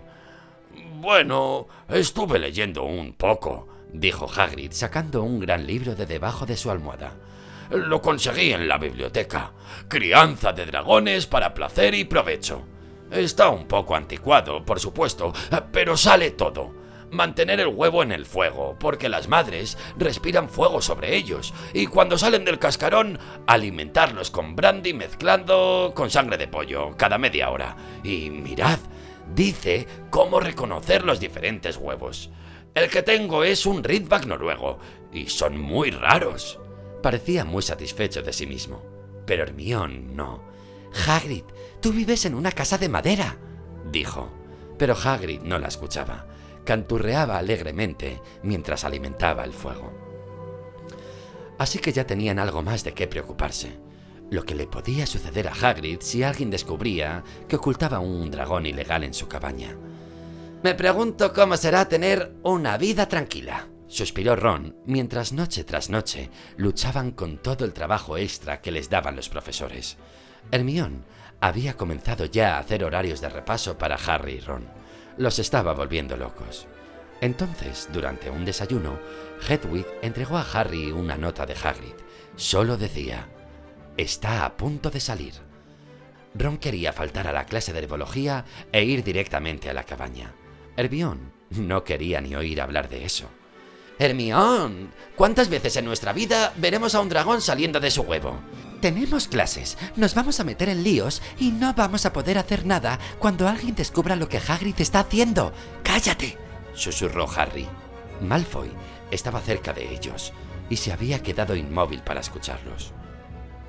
Bueno, 0.96 1.68
estuve 1.90 2.40
leyendo 2.40 2.84
un 2.84 3.14
poco, 3.14 3.68
dijo 4.00 4.30
Hagrid, 4.34 4.72
sacando 4.72 5.24
un 5.24 5.40
gran 5.40 5.66
libro 5.66 5.96
de 5.96 6.06
debajo 6.06 6.46
de 6.46 6.58
su 6.58 6.72
almohada. 6.72 7.14
Lo 7.70 8.02
conseguí 8.02 8.54
en 8.54 8.68
la 8.68 8.78
biblioteca. 8.78 9.52
Crianza 9.88 10.54
de 10.54 10.66
dragones 10.66 11.26
para 11.26 11.54
placer 11.54 11.96
y 11.96 12.04
provecho. 12.04 12.64
Está 13.12 13.50
un 13.50 13.68
poco 13.68 13.96
anticuado, 13.96 14.66
por 14.66 14.80
supuesto, 14.80 15.34
pero 15.72 15.98
sale 15.98 16.32
todo. 16.32 16.74
Mantener 17.12 17.60
el 17.60 17.68
huevo 17.68 18.04
en 18.04 18.12
el 18.12 18.26
fuego, 18.26 18.76
porque 18.80 19.10
las 19.10 19.28
madres 19.28 19.78
respiran 19.98 20.50
fuego 20.50 20.82
sobre 20.82 21.16
ellos, 21.16 21.54
y 21.74 21.88
cuando 21.88 22.18
salen 22.18 22.46
del 22.46 22.60
cascarón, 22.60 23.20
alimentarlos 23.48 24.32
con 24.32 24.56
brandy 24.56 24.94
mezclando 24.94 25.94
con 25.96 26.10
sangre 26.10 26.38
de 26.38 26.48
pollo 26.48 26.98
cada 26.98 27.18
media 27.18 27.52
hora. 27.52 27.78
Y 28.04 28.32
mirad, 28.32 28.80
dice 29.34 29.88
cómo 30.10 30.40
reconocer 30.40 31.04
los 31.04 31.20
diferentes 31.20 31.78
huevos. 31.78 32.32
El 32.76 32.90
que 32.90 33.02
tengo 33.02 33.46
es 33.46 33.66
un 33.66 33.86
Ridback 33.86 34.26
noruego, 34.26 34.80
y 35.14 35.28
son 35.28 35.58
muy 35.58 35.92
raros. 35.92 36.60
Parecía 37.02 37.46
muy 37.46 37.64
satisfecho 37.64 38.22
de 38.22 38.34
sí 38.34 38.46
mismo, 38.46 38.84
pero 39.26 39.44
Hermión 39.44 40.14
no. 40.14 40.44
Hagrid, 41.08 41.46
tú 41.82 41.94
vives 41.94 42.26
en 42.26 42.36
una 42.36 42.52
casa 42.52 42.78
de 42.78 42.90
madera, 42.90 43.38
dijo. 43.92 44.30
Pero 44.78 44.94
Hagrid 44.94 45.40
no 45.42 45.58
la 45.58 45.70
escuchaba. 45.70 46.28
canturreaba 46.66 47.38
alegremente 47.38 48.20
mientras 48.44 48.84
alimentaba 48.84 49.46
el 49.46 49.54
fuego. 49.54 49.94
Así 51.58 51.80
que 51.80 51.94
ya 51.94 52.06
tenían 52.06 52.40
algo 52.40 52.62
más 52.62 52.84
de 52.84 52.94
qué 52.94 53.08
preocuparse. 53.08 53.78
Lo 54.32 54.44
que 54.44 54.56
le 54.56 54.68
podía 54.68 55.06
suceder 55.06 55.48
a 55.48 55.54
Hagrid 55.54 56.00
si 56.02 56.24
alguien 56.24 56.50
descubría 56.50 57.24
que 57.48 57.56
ocultaba 57.56 58.00
un 58.00 58.32
dragón 58.32 58.66
ilegal 58.66 59.04
en 59.04 59.14
su 59.14 59.28
cabaña. 59.28 59.78
Me 60.66 60.74
pregunto 60.74 61.32
cómo 61.32 61.58
será 61.58 61.88
tener 61.88 62.34
una 62.42 62.76
vida 62.80 63.08
tranquila, 63.08 63.68
suspiró 63.88 64.36
Ron 64.36 64.76
mientras 64.88 65.32
noche 65.32 65.64
tras 65.64 65.92
noche 65.92 66.32
luchaban 66.58 67.12
con 67.12 67.38
todo 67.38 67.66
el 67.66 67.72
trabajo 67.72 68.18
extra 68.18 68.62
que 68.62 68.72
les 68.72 68.90
daban 68.90 69.16
los 69.16 69.30
profesores. 69.30 69.98
Hermione 70.50 71.04
había 71.40 71.78
comenzado 71.78 72.26
ya 72.26 72.56
a 72.56 72.60
hacer 72.62 72.84
horarios 72.84 73.22
de 73.22 73.30
repaso 73.30 73.78
para 73.78 73.94
Harry 74.08 74.38
y 74.38 74.40
Ron. 74.40 74.68
Los 75.18 75.38
estaba 75.38 75.76
volviendo 75.76 76.18
locos. 76.18 76.66
Entonces, 77.22 77.88
durante 77.94 78.32
un 78.32 78.44
desayuno, 78.44 78.98
Hedwig 79.48 79.86
entregó 80.02 80.36
a 80.36 80.48
Harry 80.52 80.92
una 80.92 81.16
nota 81.16 81.46
de 81.46 81.54
Hagrid. 81.54 81.94
Solo 82.38 82.76
decía, 82.76 83.30
está 83.98 84.46
a 84.46 84.58
punto 84.58 84.90
de 84.90 85.00
salir. 85.00 85.36
Ron 86.34 86.58
quería 86.58 86.92
faltar 86.92 87.28
a 87.28 87.34
la 87.34 87.46
clase 87.46 87.72
de 87.72 87.78
herbología 87.78 88.46
e 88.72 88.84
ir 88.84 89.04
directamente 89.04 89.70
a 89.70 89.74
la 89.76 89.84
cabaña. 89.84 90.34
Hermione 90.76 91.36
no 91.52 91.84
quería 91.84 92.22
ni 92.22 92.36
oír 92.36 92.62
hablar 92.62 92.90
de 92.90 93.06
eso. 93.06 93.30
Hermione, 93.98 94.88
¿cuántas 95.16 95.50
veces 95.50 95.78
en 95.78 95.86
nuestra 95.86 96.12
vida 96.12 96.54
veremos 96.58 96.96
a 96.96 97.00
un 97.00 97.10
dragón 97.10 97.42
saliendo 97.42 97.80
de 97.80 97.92
su 97.92 98.02
huevo? 98.02 98.40
Tenemos 98.82 99.28
clases, 99.28 99.78
nos 99.96 100.14
vamos 100.14 100.40
a 100.40 100.44
meter 100.44 100.68
en 100.70 100.84
líos 100.84 101.22
y 101.40 101.52
no 101.52 101.74
vamos 101.74 102.06
a 102.06 102.12
poder 102.12 102.38
hacer 102.38 102.66
nada 102.66 103.00
cuando 103.20 103.48
alguien 103.48 103.74
descubra 103.74 104.16
lo 104.16 104.28
que 104.28 104.38
Hagrid 104.38 104.76
está 104.80 105.00
haciendo. 105.00 105.54
¡Cállate! 105.82 106.38
susurró 106.74 107.26
Harry. 107.36 107.68
Malfoy 108.22 108.70
estaba 109.12 109.40
cerca 109.40 109.72
de 109.74 109.94
ellos 109.94 110.34
y 110.70 110.76
se 110.76 110.92
había 110.92 111.24
quedado 111.24 111.56
inmóvil 111.56 112.02
para 112.02 112.20
escucharlos. 112.20 112.92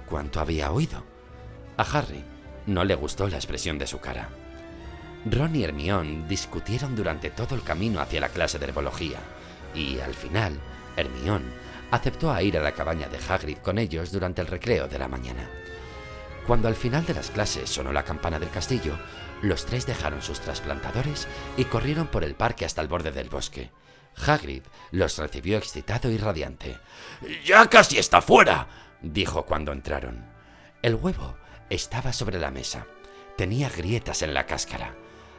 ¿Cuánto 0.09 0.41
había 0.41 0.73
oído? 0.73 1.05
A 1.77 1.83
Harry 1.83 2.25
no 2.67 2.85
le 2.85 2.95
gustó 2.95 3.29
la 3.29 3.37
expresión 3.37 3.79
de 3.79 3.87
su 3.87 3.99
cara. 4.01 4.29
Ron 5.25 5.57
y 5.57 5.65
Hermione 5.65 6.27
discutieron 6.29 6.95
durante 6.95 7.31
todo 7.31 7.55
el 7.55 7.63
camino 7.63 8.01
hacia 8.01 8.21
la 8.21 8.29
clase 8.29 8.59
de 8.59 8.67
herbología 8.67 9.19
y, 9.75 9.99
al 9.99 10.15
final, 10.15 10.59
Hermione 10.97 11.47
aceptó 11.91 12.33
a 12.33 12.43
ir 12.43 12.59
a 12.59 12.63
la 12.63 12.73
cabaña 12.73 13.09
de 13.09 13.19
Hagrid 13.19 13.59
con 13.59 13.79
ellos 13.79 14.13
durante 14.13 14.41
el 14.41 14.47
recreo 14.47 14.89
de 14.89 14.99
la 14.99 15.09
mañana. 15.09 15.49
Cuando 16.47 16.69
al 16.69 16.77
final 16.77 17.05
de 17.05 17.15
las 17.15 17.31
clases 17.31 17.69
sonó 17.69 17.93
la 17.93 18.05
campana 18.05 18.39
del 18.39 18.51
castillo, 18.51 18.97
los 19.43 19.67
tres 19.67 19.87
dejaron 19.87 20.23
sus 20.23 20.41
trasplantadores 20.41 21.27
y 21.57 21.65
corrieron 21.65 22.07
por 22.07 22.25
el 22.25 22.35
parque 22.35 22.65
hasta 22.65 22.81
el 22.81 22.89
borde 22.89 23.11
del 23.11 23.29
bosque. 23.29 23.71
Hagrid 24.17 24.63
los 24.93 25.19
recibió 25.19 25.59
excitado 25.59 26.11
y 26.11 26.19
radiante. 26.19 26.79
¡Ya 27.45 27.69
casi 27.69 27.99
está 27.99 28.23
fuera! 28.23 28.69
dijo 29.03 29.45
cuando 29.45 29.73
entraron. 29.73 30.25
El 30.83 30.95
huevo 30.95 31.37
estaba 31.69 32.13
sobre 32.13 32.39
la 32.39 32.51
mesa. 32.51 32.87
Tenía 33.37 33.69
grietas 33.69 34.23
en 34.23 34.33
la 34.33 34.47
cáscara. 34.47 34.95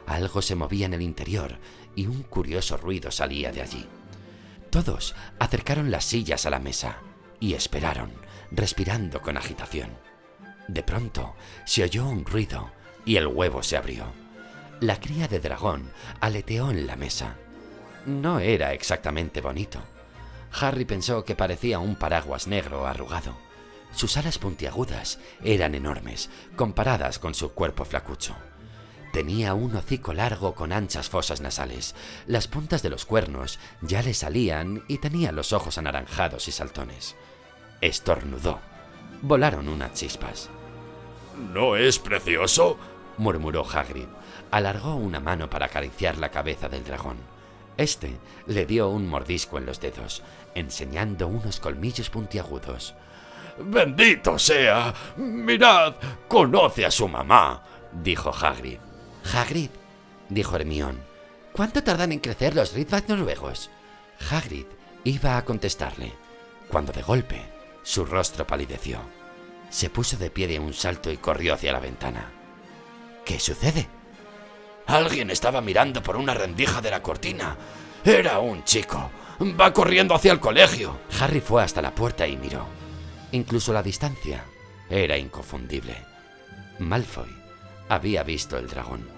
Algo 0.08 0.40
se 0.40 0.54
movía 0.54 0.86
en 0.86 0.94
el 0.94 1.02
interior 1.02 1.58
y 1.94 2.06
un 2.06 2.22
curioso 2.22 2.78
ruido 2.78 3.10
salía 3.10 3.52
de 3.52 3.60
allí. 3.60 3.86
Todos 4.70 5.14
acercaron 5.38 5.90
las 5.90 6.04
sillas 6.04 6.46
a 6.46 6.50
la 6.50 6.58
mesa 6.58 6.98
y 7.40 7.52
esperaron, 7.52 8.12
respirando 8.50 9.20
con 9.20 9.36
agitación. 9.36 9.90
De 10.66 10.82
pronto 10.82 11.34
se 11.66 11.82
oyó 11.82 12.08
un 12.08 12.24
ruido 12.24 12.70
y 13.04 13.16
el 13.16 13.26
huevo 13.26 13.62
se 13.62 13.76
abrió. 13.76 14.06
La 14.80 14.98
cría 14.98 15.28
de 15.28 15.40
dragón 15.40 15.90
aleteó 16.20 16.70
en 16.70 16.86
la 16.86 16.96
mesa. 16.96 17.36
No 18.06 18.40
era 18.40 18.72
exactamente 18.72 19.42
bonito. 19.42 19.82
Harry 20.52 20.86
pensó 20.86 21.24
que 21.24 21.36
parecía 21.36 21.80
un 21.80 21.96
paraguas 21.96 22.46
negro 22.46 22.86
arrugado. 22.86 23.36
Sus 23.92 24.16
alas 24.16 24.38
puntiagudas 24.38 25.18
eran 25.44 25.74
enormes, 25.74 26.30
comparadas 26.56 27.18
con 27.18 27.34
su 27.34 27.52
cuerpo 27.52 27.84
flacucho. 27.84 28.36
Tenía 29.12 29.54
un 29.54 29.74
hocico 29.74 30.12
largo 30.12 30.54
con 30.54 30.72
anchas 30.72 31.08
fosas 31.08 31.40
nasales. 31.40 31.94
Las 32.26 32.46
puntas 32.46 32.82
de 32.82 32.90
los 32.90 33.06
cuernos 33.06 33.58
ya 33.80 34.02
le 34.02 34.12
salían 34.14 34.84
y 34.86 34.98
tenía 34.98 35.32
los 35.32 35.52
ojos 35.52 35.78
anaranjados 35.78 36.46
y 36.48 36.52
saltones. 36.52 37.16
Estornudó. 37.80 38.60
Volaron 39.22 39.68
unas 39.68 39.94
chispas. 39.94 40.50
¿No 41.52 41.76
es 41.76 41.98
precioso? 41.98 42.78
murmuró 43.16 43.66
Hagrid. 43.68 44.08
Alargó 44.50 44.94
una 44.94 45.20
mano 45.20 45.48
para 45.48 45.66
acariciar 45.66 46.18
la 46.18 46.30
cabeza 46.30 46.68
del 46.68 46.84
dragón. 46.84 47.16
Este 47.76 48.18
le 48.46 48.66
dio 48.66 48.88
un 48.88 49.08
mordisco 49.08 49.56
en 49.58 49.66
los 49.66 49.80
dedos, 49.80 50.22
enseñando 50.54 51.28
unos 51.28 51.60
colmillos 51.60 52.10
puntiagudos. 52.10 52.94
Bendito 53.58 54.38
sea. 54.38 54.92
Mirad, 55.16 55.94
conoce 56.26 56.84
a 56.84 56.90
su 56.90 57.08
mamá, 57.08 57.62
dijo 57.92 58.30
Hagrid. 58.30 58.78
Hagrid, 59.32 59.70
dijo 60.28 60.56
Hermión, 60.56 61.02
¿cuánto 61.52 61.82
tardan 61.82 62.12
en 62.12 62.20
crecer 62.20 62.54
los 62.54 62.72
Ridback 62.72 63.08
noruegos? 63.08 63.70
Hagrid 64.30 64.66
iba 65.04 65.36
a 65.36 65.44
contestarle, 65.44 66.12
cuando 66.68 66.92
de 66.92 67.02
golpe 67.02 67.42
su 67.82 68.04
rostro 68.04 68.46
palideció. 68.46 69.00
Se 69.70 69.90
puso 69.90 70.16
de 70.16 70.30
pie 70.30 70.46
de 70.46 70.58
un 70.58 70.72
salto 70.72 71.10
y 71.10 71.18
corrió 71.18 71.54
hacia 71.54 71.72
la 71.72 71.80
ventana. 71.80 72.32
¿Qué 73.24 73.38
sucede? 73.38 73.86
Alguien 74.86 75.30
estaba 75.30 75.60
mirando 75.60 76.02
por 76.02 76.16
una 76.16 76.32
rendija 76.32 76.80
de 76.80 76.90
la 76.90 77.02
cortina. 77.02 77.56
Era 78.04 78.38
un 78.38 78.64
chico. 78.64 79.10
Va 79.60 79.72
corriendo 79.72 80.14
hacia 80.14 80.32
el 80.32 80.40
colegio. 80.40 80.98
Harry 81.20 81.40
fue 81.40 81.62
hasta 81.62 81.82
la 81.82 81.94
puerta 81.94 82.26
y 82.26 82.38
miró. 82.38 82.66
Incluso 83.32 83.72
la 83.74 83.82
distancia 83.82 84.44
era 84.88 85.18
inconfundible. 85.18 85.96
Malfoy 86.78 87.28
había 87.90 88.22
visto 88.22 88.56
el 88.56 88.68
dragón. 88.68 89.17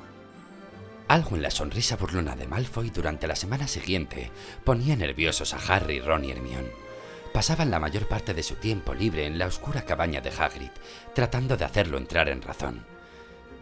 Algo 1.10 1.34
en 1.34 1.42
la 1.42 1.50
sonrisa 1.50 1.96
burlona 1.96 2.36
de 2.36 2.46
Malfoy 2.46 2.90
durante 2.90 3.26
la 3.26 3.34
semana 3.34 3.66
siguiente 3.66 4.30
ponía 4.62 4.94
nerviosos 4.94 5.54
a 5.54 5.56
Harry, 5.56 5.98
Ron 5.98 6.24
y 6.24 6.30
Hermione. 6.30 6.70
Pasaban 7.34 7.72
la 7.72 7.80
mayor 7.80 8.06
parte 8.06 8.32
de 8.32 8.44
su 8.44 8.54
tiempo 8.54 8.94
libre 8.94 9.26
en 9.26 9.36
la 9.36 9.48
oscura 9.48 9.82
cabaña 9.82 10.20
de 10.20 10.30
Hagrid, 10.30 10.70
tratando 11.12 11.56
de 11.56 11.64
hacerlo 11.64 11.98
entrar 11.98 12.28
en 12.28 12.40
razón. 12.42 12.86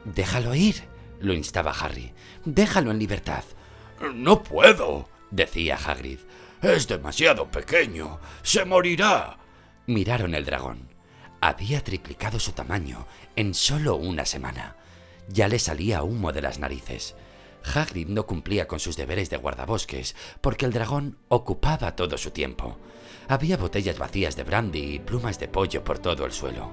Déjalo 0.05 0.55
ir, 0.55 0.83
lo 1.21 1.33
instaba 1.33 1.71
Harry. 1.71 2.13
Déjalo 2.45 2.91
en 2.91 2.99
libertad. 2.99 3.45
No 4.13 4.43
puedo, 4.43 5.09
decía 5.31 5.79
Hagrid. 5.83 6.19
Es 6.61 6.87
demasiado 6.87 7.51
pequeño. 7.51 8.21
Se 8.43 8.67
morirá. 8.67 9.39
Miraron 9.87 10.35
el 10.35 10.45
dragón. 10.45 10.91
Había 11.41 11.83
triplicado 11.83 12.41
su 12.41 12.53
tamaño 12.53 13.07
en 13.37 13.55
solo 13.55 13.97
una 13.97 14.27
semana. 14.27 14.77
Ya 15.29 15.49
le 15.49 15.59
salía 15.59 16.03
humo 16.03 16.31
de 16.33 16.43
las 16.43 16.59
narices. 16.59 17.15
Hagrid 17.65 18.09
no 18.09 18.27
cumplía 18.27 18.67
con 18.67 18.81
sus 18.81 18.97
deberes 18.97 19.31
de 19.31 19.37
guardabosques 19.37 20.17
porque 20.41 20.65
el 20.65 20.73
dragón 20.73 21.19
ocupaba 21.29 21.97
todo 21.97 22.17
su 22.19 22.31
tiempo. 22.31 22.79
Había 23.29 23.57
botellas 23.57 23.99
vacías 23.99 24.37
de 24.37 24.45
brandy 24.45 24.95
y 24.95 24.99
plumas 24.99 25.39
de 25.39 25.49
pollo 25.49 25.85
por 25.85 25.99
todo 25.99 26.25
el 26.25 26.33
suelo. 26.33 26.73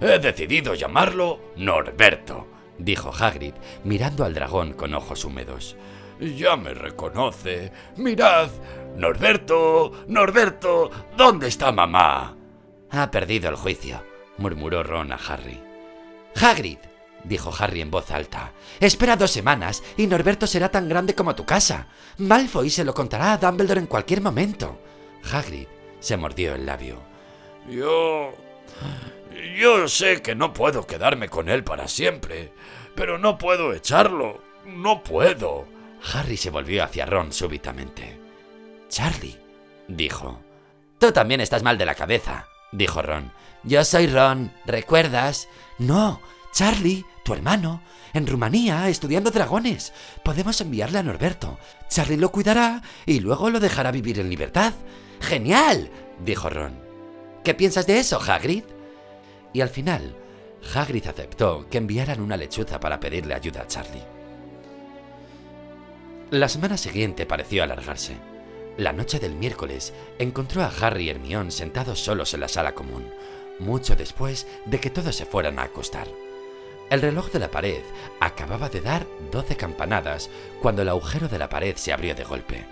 He 0.00 0.18
decidido 0.18 0.74
llamarlo 0.74 1.40
Norberto, 1.56 2.46
dijo 2.78 3.12
Hagrid, 3.12 3.54
mirando 3.84 4.24
al 4.24 4.34
dragón 4.34 4.72
con 4.74 4.94
ojos 4.94 5.24
húmedos. 5.24 5.76
Ya 6.20 6.56
me 6.56 6.74
reconoce. 6.74 7.72
Mirad. 7.96 8.48
Norberto. 8.96 10.04
Norberto. 10.06 10.90
¿Dónde 11.16 11.48
está 11.48 11.72
mamá? 11.72 12.36
Ha 12.90 13.10
perdido 13.10 13.50
el 13.50 13.56
juicio, 13.56 14.02
murmuró 14.38 14.82
Ron 14.82 15.12
a 15.12 15.16
Harry. 15.16 15.60
Hagrid, 16.40 16.78
dijo 17.24 17.52
Harry 17.58 17.80
en 17.80 17.90
voz 17.90 18.10
alta. 18.10 18.52
Espera 18.80 19.16
dos 19.16 19.30
semanas 19.30 19.82
y 19.96 20.06
Norberto 20.06 20.46
será 20.46 20.70
tan 20.70 20.88
grande 20.88 21.14
como 21.14 21.34
tu 21.34 21.44
casa. 21.44 21.88
Malfoy 22.18 22.70
se 22.70 22.84
lo 22.84 22.94
contará 22.94 23.32
a 23.32 23.38
Dumbledore 23.38 23.80
en 23.80 23.86
cualquier 23.86 24.20
momento. 24.20 24.78
Hagrid 25.32 25.66
se 26.00 26.16
mordió 26.16 26.54
el 26.54 26.66
labio. 26.66 27.02
Yo... 27.68 28.32
Yo 29.58 29.88
sé 29.88 30.22
que 30.22 30.34
no 30.34 30.52
puedo 30.52 30.86
quedarme 30.86 31.28
con 31.28 31.48
él 31.48 31.64
para 31.64 31.88
siempre, 31.88 32.52
pero 32.94 33.18
no 33.18 33.36
puedo 33.36 33.72
echarlo. 33.72 34.40
No 34.64 35.02
puedo. 35.02 35.66
Harry 36.12 36.36
se 36.36 36.50
volvió 36.50 36.84
hacia 36.84 37.06
Ron 37.06 37.32
súbitamente. 37.32 38.18
Charlie, 38.88 39.38
dijo. 39.88 40.40
Tú 40.98 41.12
también 41.12 41.40
estás 41.40 41.62
mal 41.62 41.78
de 41.78 41.86
la 41.86 41.94
cabeza, 41.94 42.46
dijo 42.72 43.02
Ron. 43.02 43.32
Yo 43.64 43.84
soy 43.84 44.06
Ron, 44.06 44.52
¿recuerdas? 44.66 45.48
No, 45.78 46.20
Charlie, 46.52 47.04
tu 47.24 47.32
hermano, 47.32 47.80
en 48.12 48.26
Rumanía, 48.26 48.88
estudiando 48.88 49.30
dragones. 49.30 49.92
Podemos 50.22 50.60
enviarle 50.60 50.98
a 50.98 51.02
Norberto. 51.02 51.58
Charlie 51.88 52.18
lo 52.18 52.30
cuidará 52.30 52.82
y 53.06 53.20
luego 53.20 53.50
lo 53.50 53.58
dejará 53.58 53.90
vivir 53.90 54.20
en 54.20 54.30
libertad. 54.30 54.74
¡Genial! 55.20 55.90
dijo 56.24 56.50
Ron. 56.50 56.78
¿Qué 57.42 57.54
piensas 57.54 57.86
de 57.86 57.98
eso, 57.98 58.20
Hagrid? 58.20 58.64
Y 59.52 59.62
al 59.62 59.70
final, 59.70 60.16
Hagrid 60.74 61.06
aceptó 61.06 61.68
que 61.68 61.78
enviaran 61.78 62.20
una 62.20 62.36
lechuza 62.36 62.78
para 62.78 63.00
pedirle 63.00 63.34
ayuda 63.34 63.62
a 63.62 63.66
Charlie. 63.66 64.02
La 66.30 66.48
semana 66.48 66.76
siguiente 66.76 67.26
pareció 67.26 67.62
alargarse. 67.62 68.16
La 68.76 68.92
noche 68.92 69.18
del 69.18 69.34
miércoles 69.34 69.94
encontró 70.18 70.62
a 70.62 70.72
Harry 70.80 71.04
y 71.04 71.10
Hermione 71.10 71.50
sentados 71.50 72.00
solos 72.00 72.34
en 72.34 72.40
la 72.40 72.48
sala 72.48 72.74
común, 72.74 73.08
mucho 73.60 73.94
después 73.94 74.46
de 74.66 74.80
que 74.80 74.90
todos 74.90 75.14
se 75.14 75.26
fueran 75.26 75.58
a 75.58 75.62
acostar. 75.62 76.08
El 76.90 77.00
reloj 77.00 77.30
de 77.32 77.38
la 77.38 77.50
pared 77.50 77.82
acababa 78.20 78.68
de 78.68 78.80
dar 78.80 79.06
doce 79.32 79.56
campanadas 79.56 80.30
cuando 80.60 80.82
el 80.82 80.88
agujero 80.88 81.28
de 81.28 81.38
la 81.38 81.48
pared 81.48 81.76
se 81.76 81.92
abrió 81.92 82.14
de 82.14 82.24
golpe. 82.24 82.66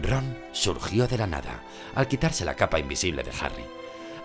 Ron 0.00 0.36
surgió 0.52 1.06
de 1.06 1.18
la 1.18 1.26
nada 1.26 1.62
al 1.94 2.08
quitarse 2.08 2.44
la 2.44 2.54
capa 2.54 2.78
invisible 2.78 3.22
de 3.22 3.30
Harry. 3.40 3.64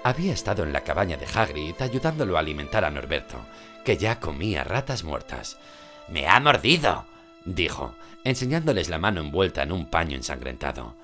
Había 0.04 0.34
estado 0.34 0.64
en 0.64 0.74
la 0.74 0.82
cabaña 0.82 1.18
de 1.18 1.26
Hagrid 1.26 1.76
ayudándolo 1.82 2.38
a 2.38 2.40
alimentar 2.40 2.86
a 2.86 2.90
Norberto, 2.90 3.46
que 3.84 3.98
ya 3.98 4.20
comía 4.20 4.64
ratas 4.64 5.04
muertas. 5.04 5.58
Me 6.08 6.28
ha 6.28 6.40
mordido, 6.40 7.06
dijo, 7.46 7.94
enseñándoles 8.24 8.90
la 8.90 8.98
mano 8.98 9.22
envuelta 9.22 9.64
en 9.64 9.72
un 9.72 9.86
paño 9.86 10.16
ensangrentado. 10.16 10.96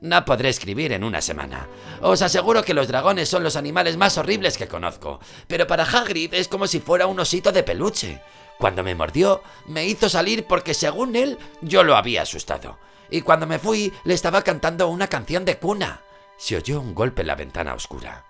No 0.00 0.24
podré 0.24 0.48
escribir 0.48 0.92
en 0.92 1.02
una 1.02 1.20
semana. 1.20 1.66
Os 2.00 2.22
aseguro 2.22 2.62
que 2.62 2.74
los 2.74 2.86
dragones 2.86 3.28
son 3.28 3.42
los 3.42 3.56
animales 3.56 3.96
más 3.96 4.16
horribles 4.16 4.56
que 4.56 4.68
conozco, 4.68 5.18
pero 5.48 5.66
para 5.66 5.84
Hagrid 5.84 6.34
es 6.34 6.46
como 6.46 6.66
si 6.68 6.78
fuera 6.78 7.06
un 7.06 7.18
osito 7.18 7.50
de 7.50 7.64
peluche. 7.64 8.20
Cuando 8.58 8.82
me 8.82 8.94
mordió, 8.94 9.42
me 9.66 9.86
hizo 9.86 10.08
salir 10.08 10.46
porque 10.46 10.74
según 10.74 11.16
él 11.16 11.38
yo 11.60 11.82
lo 11.82 11.96
había 11.96 12.22
asustado. 12.22 12.78
Y 13.10 13.22
cuando 13.22 13.46
me 13.46 13.58
fui, 13.58 13.92
le 14.04 14.14
estaba 14.14 14.42
cantando 14.42 14.88
una 14.88 15.08
canción 15.08 15.44
de 15.44 15.58
cuna. 15.58 16.02
Se 16.36 16.56
oyó 16.56 16.80
un 16.80 16.94
golpe 16.94 17.22
en 17.22 17.28
la 17.28 17.34
ventana 17.34 17.74
oscura. 17.74 18.24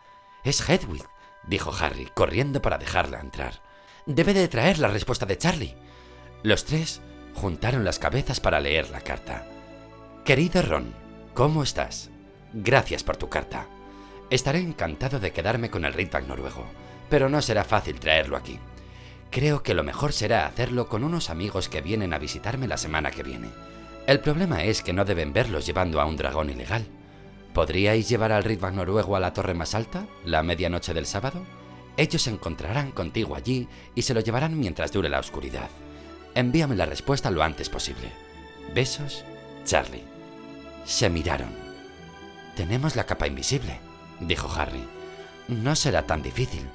Es 0.45 0.67
Hedwig, 0.67 1.05
dijo 1.47 1.73
Harry, 1.79 2.11
corriendo 2.15 2.63
para 2.63 2.79
dejarla 2.79 3.21
entrar. 3.21 3.61
Debe 4.07 4.33
de 4.33 4.49
traer 4.49 4.79
la 4.79 4.89
respuesta 4.89 5.27
de 5.27 5.37
Charlie. 5.37 5.77
Los 6.43 6.65
tres 6.65 7.03
juntaron 7.35 7.85
las 7.85 7.99
cabezas 7.99 8.41
para 8.41 8.61
leer 8.61 8.89
la 8.91 9.01
carta. 9.01 9.47
Querido 10.25 10.63
Ron, 10.63 10.95
¿cómo 11.39 11.63
estás? 11.63 12.11
Gracias 12.53 13.05
por 13.05 13.17
tu 13.17 13.29
carta. 13.29 13.69
Estaré 14.29 14.59
encantado 14.59 15.21
de 15.21 15.31
quedarme 15.31 15.71
con 15.71 15.85
el 15.85 15.93
Ritbag 15.93 16.27
noruego, 16.27 16.65
pero 17.09 17.29
no 17.29 17.41
será 17.43 17.63
fácil 17.63 18.01
traerlo 18.01 18.37
aquí. 18.37 18.59
Creo 19.31 19.63
que 19.63 19.73
lo 19.73 19.85
mejor 19.85 20.13
será 20.13 20.47
hacerlo 20.47 20.89
con 20.89 21.05
unos 21.05 21.31
amigos 21.31 21.69
que 21.69 21.81
vienen 21.81 22.13
a 22.13 22.19
visitarme 22.19 22.67
la 22.67 22.77
semana 22.77 23.13
que 23.13 23.23
viene. 23.23 23.51
El 24.09 24.19
problema 24.19 24.65
es 24.65 24.83
que 24.83 24.93
no 24.93 25.05
deben 25.05 25.33
verlos 25.33 25.65
llevando 25.65 26.01
a 26.01 26.07
un 26.07 26.17
dragón 26.17 26.51
ilegal. 26.51 26.89
¿Podríais 27.55 28.09
llevar 28.09 28.33
al 28.33 28.43
Ritbag 28.43 28.75
noruego 28.75 29.15
a 29.15 29.21
la 29.21 29.33
torre 29.33 29.55
más 29.55 29.77
alta, 29.77 30.09
la 30.25 30.43
medianoche 30.43 30.93
del 30.93 31.07
sábado? 31.07 31.47
Ellos 31.97 32.23
se 32.23 32.31
encontrarán 32.31 32.91
contigo 32.91 33.37
allí 33.37 33.69
y 33.95 34.03
se 34.03 34.13
lo 34.13 34.23
llevarán 34.23 34.59
mientras 34.59 34.91
dure 34.91 35.09
la 35.09 35.21
oscuridad. 35.21 35.71
Envíame 36.35 36.75
la 36.75 36.87
respuesta 36.87 37.31
lo 37.31 37.45
antes 37.45 37.69
posible. 37.69 38.11
Besos, 38.75 39.25
Charlie. 39.65 40.08
Se 40.89 41.11
miraron. 41.11 41.51
Tenemos 42.57 42.97
la 42.97 43.05
capa 43.05 43.27
invisible, 43.27 43.79
dijo 44.21 44.51
Harry. 44.51 44.83
No 45.47 45.77
será 45.77 46.07
tan 46.07 46.23
difícil. 46.23 46.67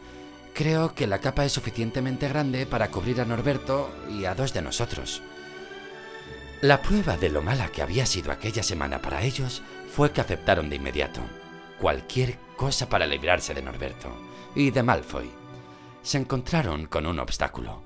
Creo 0.53 0.93
que 0.93 1.07
la 1.07 1.17
capa 1.17 1.45
es 1.45 1.51
suficientemente 1.51 2.27
grande 2.29 2.67
para 2.67 2.91
cubrir 2.91 3.19
a 3.19 3.25
Norberto 3.25 3.89
y 4.11 4.25
a 4.25 4.35
dos 4.35 4.53
de 4.53 4.61
nosotros. 4.61 5.23
La 6.61 6.83
prueba 6.83 7.17
de 7.17 7.29
lo 7.29 7.41
mala 7.41 7.69
que 7.69 7.81
había 7.81 8.05
sido 8.05 8.31
aquella 8.31 8.61
semana 8.61 9.01
para 9.01 9.23
ellos 9.23 9.63
fue 9.91 10.11
que 10.11 10.21
aceptaron 10.21 10.69
de 10.69 10.75
inmediato 10.75 11.21
cualquier 11.79 12.37
cosa 12.55 12.87
para 12.89 13.07
librarse 13.07 13.55
de 13.55 13.63
Norberto 13.63 14.15
y 14.53 14.69
de 14.69 14.83
Malfoy. 14.83 15.31
Se 16.03 16.19
encontraron 16.19 16.85
con 16.85 17.07
un 17.07 17.17
obstáculo. 17.17 17.81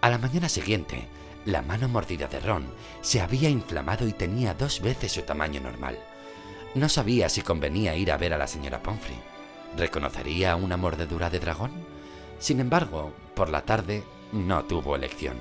A 0.00 0.08
la 0.08 0.18
mañana 0.18 0.48
siguiente, 0.48 1.08
la 1.44 1.62
mano 1.62 1.88
mordida 1.88 2.26
de 2.26 2.40
Ron 2.40 2.66
se 3.02 3.20
había 3.20 3.48
inflamado 3.48 4.06
y 4.08 4.12
tenía 4.12 4.54
dos 4.54 4.80
veces 4.80 5.12
su 5.12 5.22
tamaño 5.22 5.60
normal. 5.60 5.98
No 6.74 6.88
sabía 6.88 7.28
si 7.28 7.42
convenía 7.42 7.96
ir 7.96 8.10
a 8.10 8.16
ver 8.16 8.32
a 8.32 8.38
la 8.38 8.46
señora 8.46 8.82
Pomfrey. 8.82 9.18
¿Reconocería 9.76 10.56
una 10.56 10.76
mordedura 10.76 11.30
de 11.30 11.40
dragón? 11.40 11.72
Sin 12.38 12.60
embargo, 12.60 13.12
por 13.34 13.50
la 13.50 13.62
tarde 13.62 14.02
no 14.32 14.64
tuvo 14.64 14.96
elección. 14.96 15.36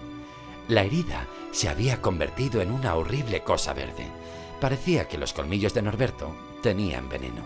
La 0.68 0.84
herida 0.84 1.28
se 1.52 1.70
había 1.70 2.02
convertido 2.02 2.62
en 2.62 2.72
una 2.72 2.96
horrible 2.96 3.42
cosa 3.44 3.74
verde. 3.74 4.08
Parecía 4.60 5.08
que 5.08 5.18
los 5.18 5.34
colmillos 5.34 5.74
de 5.74 5.82
Norberto 5.82 6.36
tenían 6.62 7.10
veneno. 7.10 7.44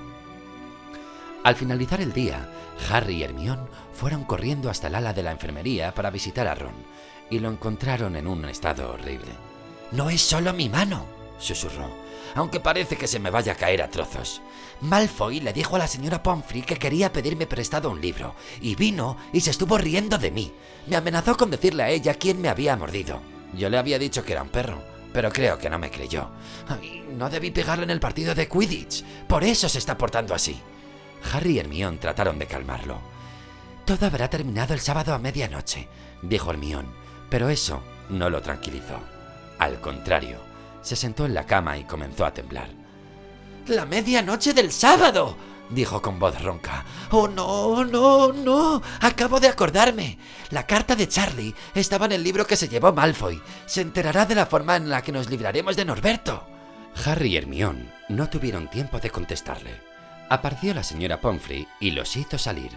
Al 1.43 1.55
finalizar 1.55 2.01
el 2.01 2.13
día, 2.13 2.51
Harry 2.91 3.15
y 3.15 3.23
Hermione 3.23 3.67
fueron 3.93 4.25
corriendo 4.25 4.69
hasta 4.69 4.87
el 4.87 4.95
ala 4.95 5.13
de 5.13 5.23
la 5.23 5.31
enfermería 5.31 5.93
para 5.93 6.09
visitar 6.09 6.47
a 6.47 6.55
Ron 6.55 6.75
y 7.29 7.39
lo 7.39 7.49
encontraron 7.49 8.15
en 8.15 8.27
un 8.27 8.45
estado 8.45 8.91
horrible. 8.91 9.31
No 9.91 10.09
es 10.09 10.21
solo 10.21 10.53
mi 10.53 10.69
mano, 10.69 11.05
susurró, 11.39 11.89
aunque 12.35 12.59
parece 12.59 12.97
que 12.97 13.07
se 13.07 13.19
me 13.19 13.29
vaya 13.29 13.53
a 13.53 13.55
caer 13.55 13.81
a 13.81 13.89
trozos. 13.89 14.41
Malfoy 14.81 15.39
le 15.39 15.53
dijo 15.53 15.75
a 15.75 15.79
la 15.79 15.87
señora 15.87 16.21
Pomfrey 16.21 16.61
que 16.61 16.77
quería 16.77 17.11
pedirme 17.11 17.47
prestado 17.47 17.89
un 17.89 18.01
libro, 18.01 18.35
y 18.61 18.75
vino 18.75 19.17
y 19.33 19.41
se 19.41 19.51
estuvo 19.51 19.77
riendo 19.77 20.17
de 20.17 20.31
mí. 20.31 20.53
Me 20.87 20.95
amenazó 20.95 21.35
con 21.35 21.49
decirle 21.49 21.83
a 21.83 21.89
ella 21.89 22.13
quién 22.13 22.41
me 22.41 22.49
había 22.49 22.75
mordido. 22.75 23.21
Yo 23.53 23.69
le 23.69 23.77
había 23.77 23.97
dicho 23.97 24.23
que 24.23 24.33
era 24.33 24.43
un 24.43 24.49
perro, 24.49 24.81
pero 25.13 25.31
creo 25.31 25.57
que 25.57 25.69
no 25.69 25.79
me 25.79 25.89
creyó. 25.89 26.29
no 27.17 27.29
debí 27.29 27.51
pegarle 27.51 27.85
en 27.85 27.91
el 27.91 27.99
partido 27.99 28.35
de 28.35 28.47
Quidditch, 28.47 29.03
por 29.27 29.43
eso 29.43 29.69
se 29.69 29.79
está 29.79 29.97
portando 29.97 30.35
así. 30.35 30.61
Harry 31.33 31.55
y 31.55 31.59
Hermione 31.59 31.97
trataron 31.97 32.37
de 32.37 32.45
calmarlo. 32.45 32.99
Todo 33.85 34.05
habrá 34.05 34.29
terminado 34.29 34.73
el 34.73 34.79
sábado 34.79 35.13
a 35.13 35.17
medianoche, 35.17 35.87
dijo 36.21 36.51
Hermione, 36.51 36.89
pero 37.29 37.49
eso 37.49 37.81
no 38.09 38.29
lo 38.29 38.41
tranquilizó. 38.41 38.99
Al 39.59 39.79
contrario, 39.79 40.39
se 40.81 40.95
sentó 40.95 41.25
en 41.25 41.33
la 41.33 41.45
cama 41.45 41.77
y 41.77 41.83
comenzó 41.83 42.25
a 42.25 42.33
temblar. 42.33 42.69
¡La 43.67 43.85
medianoche 43.85 44.53
del 44.53 44.71
sábado! 44.71 45.35
dijo 45.69 46.01
con 46.01 46.19
voz 46.19 46.41
ronca. 46.41 46.85
Oh, 47.11 47.27
no, 47.27 47.83
no, 47.83 48.31
no. 48.31 48.81
Acabo 49.01 49.39
de 49.39 49.49
acordarme. 49.49 50.17
La 50.49 50.65
carta 50.65 50.95
de 50.95 51.07
Charlie 51.07 51.53
estaba 51.75 52.05
en 52.05 52.13
el 52.13 52.23
libro 52.23 52.45
que 52.45 52.55
se 52.55 52.69
llevó 52.69 52.93
Malfoy. 52.93 53.41
Se 53.65 53.81
enterará 53.81 54.25
de 54.25 54.35
la 54.35 54.45
forma 54.45 54.75
en 54.75 54.89
la 54.89 55.01
que 55.01 55.11
nos 55.11 55.29
libraremos 55.29 55.75
de 55.75 55.85
Norberto. 55.85 56.47
Harry 57.05 57.33
y 57.33 57.37
Hermione 57.37 57.91
no 58.09 58.29
tuvieron 58.29 58.69
tiempo 58.69 58.99
de 58.99 59.09
contestarle. 59.09 59.81
Apareció 60.29 60.73
la 60.73 60.83
señora 60.83 61.21
Pomfrey 61.21 61.67
y 61.79 61.91
los 61.91 62.15
hizo 62.17 62.37
salir, 62.37 62.71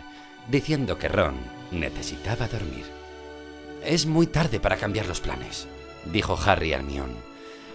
diciendo 0.49 0.99
que 0.99 1.09
Ron 1.09 1.37
necesitaba 1.71 2.47
dormir. 2.47 3.00
Es 3.85 4.05
muy 4.05 4.27
tarde 4.27 4.61
para 4.61 4.77
cambiar 4.77 5.07
los 5.07 5.21
planes, 5.21 5.67
dijo 6.05 6.39
Harry 6.45 6.73
a 6.73 6.77
Hermione. 6.77 7.15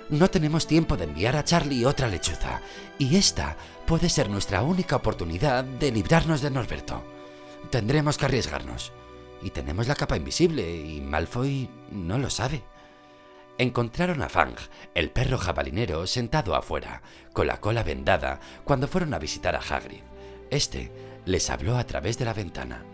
No 0.09 0.29
tenemos 0.29 0.67
tiempo 0.67 0.97
de 0.97 1.05
enviar 1.05 1.35
a 1.35 1.43
Charlie 1.43 1.85
otra 1.85 2.07
lechuza, 2.07 2.61
y 2.99 3.15
esta 3.15 3.57
puede 3.87 4.09
ser 4.09 4.29
nuestra 4.29 4.61
única 4.61 4.95
oportunidad 4.95 5.63
de 5.63 5.91
librarnos 5.91 6.41
de 6.41 6.51
Norberto. 6.51 7.03
Tendremos 7.71 8.17
que 8.17 8.25
arriesgarnos. 8.25 8.91
Y 9.41 9.49
tenemos 9.49 9.87
la 9.87 9.95
capa 9.95 10.15
invisible, 10.15 10.75
y 10.75 11.01
Malfoy 11.01 11.69
no 11.91 12.19
lo 12.19 12.29
sabe. 12.29 12.63
Encontraron 13.57 14.21
a 14.21 14.29
Fang, 14.29 14.55
el 14.93 15.09
perro 15.09 15.39
jabalinero, 15.39 16.05
sentado 16.05 16.55
afuera, 16.55 17.01
con 17.33 17.47
la 17.47 17.59
cola 17.59 17.83
vendada, 17.83 18.39
cuando 18.63 18.87
fueron 18.87 19.13
a 19.13 19.19
visitar 19.19 19.55
a 19.55 19.59
Hagrid. 19.59 20.03
Este 20.51 20.91
les 21.25 21.49
habló 21.49 21.77
a 21.77 21.85
través 21.85 22.19
de 22.19 22.25
la 22.25 22.33
ventana. 22.33 22.85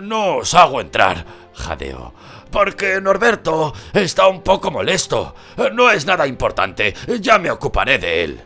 No 0.00 0.36
os 0.36 0.54
hago 0.54 0.80
entrar, 0.80 1.24
jadeó, 1.54 2.14
porque 2.50 3.00
Norberto 3.00 3.72
está 3.92 4.26
un 4.26 4.42
poco 4.42 4.70
molesto. 4.70 5.34
No 5.72 5.90
es 5.90 6.06
nada 6.06 6.26
importante, 6.26 6.94
ya 7.20 7.38
me 7.38 7.50
ocuparé 7.50 7.98
de 7.98 8.24
él. 8.24 8.40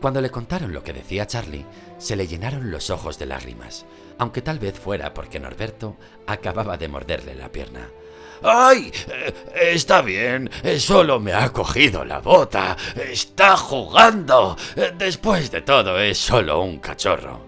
Cuando 0.00 0.20
le 0.20 0.30
contaron 0.30 0.72
lo 0.72 0.82
que 0.82 0.92
decía 0.92 1.26
Charlie, 1.26 1.66
se 1.98 2.14
le 2.14 2.26
llenaron 2.26 2.70
los 2.70 2.90
ojos 2.90 3.18
de 3.18 3.26
lágrimas, 3.26 3.84
aunque 4.18 4.42
tal 4.42 4.58
vez 4.58 4.78
fuera 4.78 5.12
porque 5.12 5.40
Norberto 5.40 5.96
acababa 6.26 6.76
de 6.76 6.88
morderle 6.88 7.34
la 7.34 7.50
pierna. 7.50 7.88
¡Ay! 8.40 8.92
Está 9.56 10.00
bien, 10.00 10.48
solo 10.78 11.18
me 11.18 11.32
ha 11.32 11.50
cogido 11.52 12.04
la 12.04 12.20
bota. 12.20 12.76
Está 12.94 13.56
jugando. 13.56 14.56
Después 14.96 15.50
de 15.50 15.62
todo, 15.62 15.98
es 15.98 16.18
solo 16.18 16.60
un 16.60 16.78
cachorro. 16.78 17.47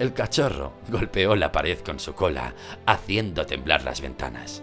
El 0.00 0.14
cachorro 0.14 0.72
golpeó 0.88 1.36
la 1.36 1.52
pared 1.52 1.78
con 1.80 2.00
su 2.00 2.14
cola, 2.14 2.54
haciendo 2.86 3.44
temblar 3.44 3.84
las 3.84 4.00
ventanas. 4.00 4.62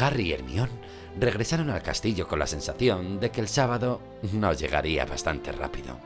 Harry 0.00 0.30
y 0.30 0.32
Hermione 0.32 0.72
regresaron 1.16 1.70
al 1.70 1.80
castillo 1.80 2.26
con 2.26 2.40
la 2.40 2.48
sensación 2.48 3.20
de 3.20 3.30
que 3.30 3.40
el 3.40 3.46
sábado 3.46 4.00
no 4.32 4.52
llegaría 4.52 5.06
bastante 5.06 5.52
rápido. 5.52 5.96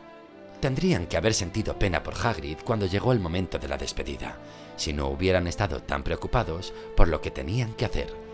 Tendrían 0.60 1.06
que 1.06 1.16
haber 1.16 1.32
sentido 1.32 1.78
pena 1.78 2.02
por 2.02 2.14
Hagrid 2.14 2.58
cuando 2.62 2.84
llegó 2.84 3.12
el 3.12 3.20
momento 3.20 3.58
de 3.58 3.68
la 3.68 3.78
despedida, 3.78 4.36
si 4.76 4.92
no 4.92 5.08
hubieran 5.08 5.46
estado 5.46 5.82
tan 5.82 6.02
preocupados 6.02 6.74
por 6.94 7.08
lo 7.08 7.22
que 7.22 7.30
tenían 7.30 7.72
que 7.72 7.86
hacer. 7.86 8.27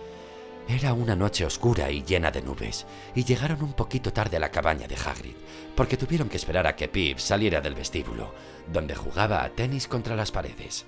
Era 0.68 0.94
una 0.94 1.14
noche 1.14 1.44
oscura 1.44 1.90
y 1.90 2.02
llena 2.02 2.30
de 2.30 2.40
nubes, 2.40 2.86
y 3.14 3.24
llegaron 3.24 3.62
un 3.62 3.74
poquito 3.74 4.12
tarde 4.12 4.38
a 4.38 4.40
la 4.40 4.50
cabaña 4.50 4.86
de 4.86 4.96
Hagrid, 4.96 5.36
porque 5.76 5.98
tuvieron 5.98 6.28
que 6.28 6.38
esperar 6.38 6.66
a 6.66 6.74
que 6.74 6.88
Pip 6.88 7.18
saliera 7.18 7.60
del 7.60 7.74
vestíbulo, 7.74 8.34
donde 8.72 8.94
jugaba 8.94 9.44
a 9.44 9.50
tenis 9.50 9.86
contra 9.86 10.16
las 10.16 10.32
paredes. 10.32 10.86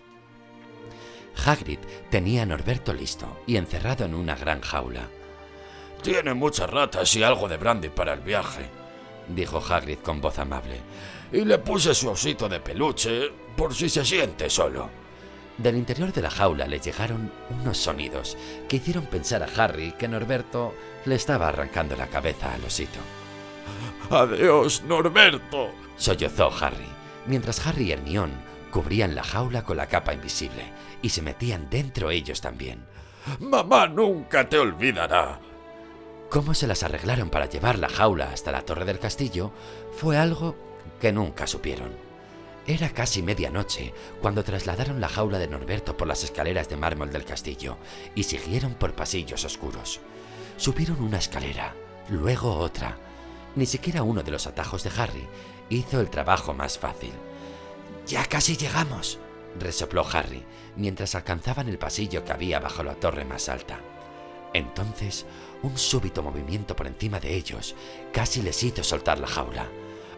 Hagrid 1.44 1.78
tenía 2.10 2.42
a 2.42 2.46
Norberto 2.46 2.94
listo 2.94 3.42
y 3.46 3.56
encerrado 3.56 4.06
en 4.06 4.14
una 4.14 4.34
gran 4.34 4.62
jaula. 4.62 5.08
Tiene 6.02 6.32
muchas 6.32 6.70
ratas 6.70 7.14
y 7.14 7.22
algo 7.22 7.46
de 7.46 7.58
brandy 7.58 7.90
para 7.90 8.14
el 8.14 8.20
viaje, 8.20 8.70
dijo 9.28 9.58
Hagrid 9.58 9.98
con 9.98 10.22
voz 10.22 10.38
amable. 10.38 10.80
Y 11.32 11.44
le 11.44 11.58
puse 11.58 11.94
su 11.94 12.08
osito 12.08 12.48
de 12.48 12.60
peluche 12.60 13.30
por 13.56 13.74
si 13.74 13.90
se 13.90 14.04
siente 14.04 14.48
solo. 14.48 14.88
Del 15.58 15.76
interior 15.76 16.12
de 16.12 16.20
la 16.20 16.30
jaula 16.30 16.66
le 16.66 16.80
llegaron 16.80 17.32
unos 17.48 17.78
sonidos 17.78 18.36
que 18.68 18.76
hicieron 18.76 19.06
pensar 19.06 19.42
a 19.42 19.48
Harry 19.56 19.92
que 19.92 20.06
Norberto 20.06 20.74
le 21.06 21.14
estaba 21.14 21.48
arrancando 21.48 21.96
la 21.96 22.08
cabeza 22.08 22.52
al 22.52 22.64
osito. 22.64 22.98
Adiós, 24.10 24.82
Norberto, 24.82 25.70
sollozó 25.96 26.52
Harry, 26.60 26.86
mientras 27.26 27.66
Harry 27.66 27.84
y 27.84 27.92
Hermione 27.92 28.34
cubrían 28.70 29.14
la 29.14 29.24
jaula 29.24 29.62
con 29.62 29.78
la 29.78 29.86
capa 29.86 30.12
invisible 30.12 30.70
y 31.00 31.08
se 31.08 31.22
metían 31.22 31.70
dentro 31.70 32.10
ellos 32.10 32.42
también. 32.42 32.84
Mamá 33.40 33.88
nunca 33.88 34.48
te 34.48 34.58
olvidará. 34.58 35.40
Cómo 36.30 36.54
se 36.54 36.66
las 36.66 36.82
arreglaron 36.82 37.30
para 37.30 37.46
llevar 37.46 37.78
la 37.78 37.88
jaula 37.88 38.30
hasta 38.30 38.52
la 38.52 38.62
torre 38.62 38.84
del 38.84 38.98
castillo 38.98 39.52
fue 39.92 40.18
algo 40.18 40.54
que 41.00 41.12
nunca 41.12 41.46
supieron. 41.46 42.05
Era 42.68 42.88
casi 42.88 43.22
medianoche 43.22 43.94
cuando 44.20 44.42
trasladaron 44.42 45.00
la 45.00 45.08
jaula 45.08 45.38
de 45.38 45.46
Norberto 45.46 45.96
por 45.96 46.08
las 46.08 46.24
escaleras 46.24 46.68
de 46.68 46.76
mármol 46.76 47.12
del 47.12 47.24
castillo 47.24 47.78
y 48.16 48.24
siguieron 48.24 48.74
por 48.74 48.94
pasillos 48.94 49.44
oscuros. 49.44 50.00
Subieron 50.56 51.00
una 51.00 51.18
escalera, 51.18 51.76
luego 52.08 52.56
otra. 52.56 52.98
Ni 53.54 53.66
siquiera 53.66 54.02
uno 54.02 54.24
de 54.24 54.32
los 54.32 54.48
atajos 54.48 54.82
de 54.82 54.90
Harry 55.00 55.28
hizo 55.70 56.00
el 56.00 56.10
trabajo 56.10 56.54
más 56.54 56.76
fácil. 56.76 57.12
Ya 58.04 58.24
casi 58.24 58.56
llegamos, 58.56 59.20
resopló 59.60 60.04
Harry 60.12 60.44
mientras 60.74 61.14
alcanzaban 61.14 61.68
el 61.68 61.78
pasillo 61.78 62.24
que 62.24 62.32
había 62.32 62.58
bajo 62.58 62.82
la 62.82 62.94
torre 62.94 63.24
más 63.24 63.48
alta. 63.48 63.78
Entonces, 64.54 65.24
un 65.62 65.78
súbito 65.78 66.20
movimiento 66.20 66.74
por 66.74 66.88
encima 66.88 67.20
de 67.20 67.34
ellos 67.36 67.76
casi 68.12 68.42
les 68.42 68.60
hizo 68.64 68.82
soltar 68.82 69.20
la 69.20 69.28
jaula. 69.28 69.68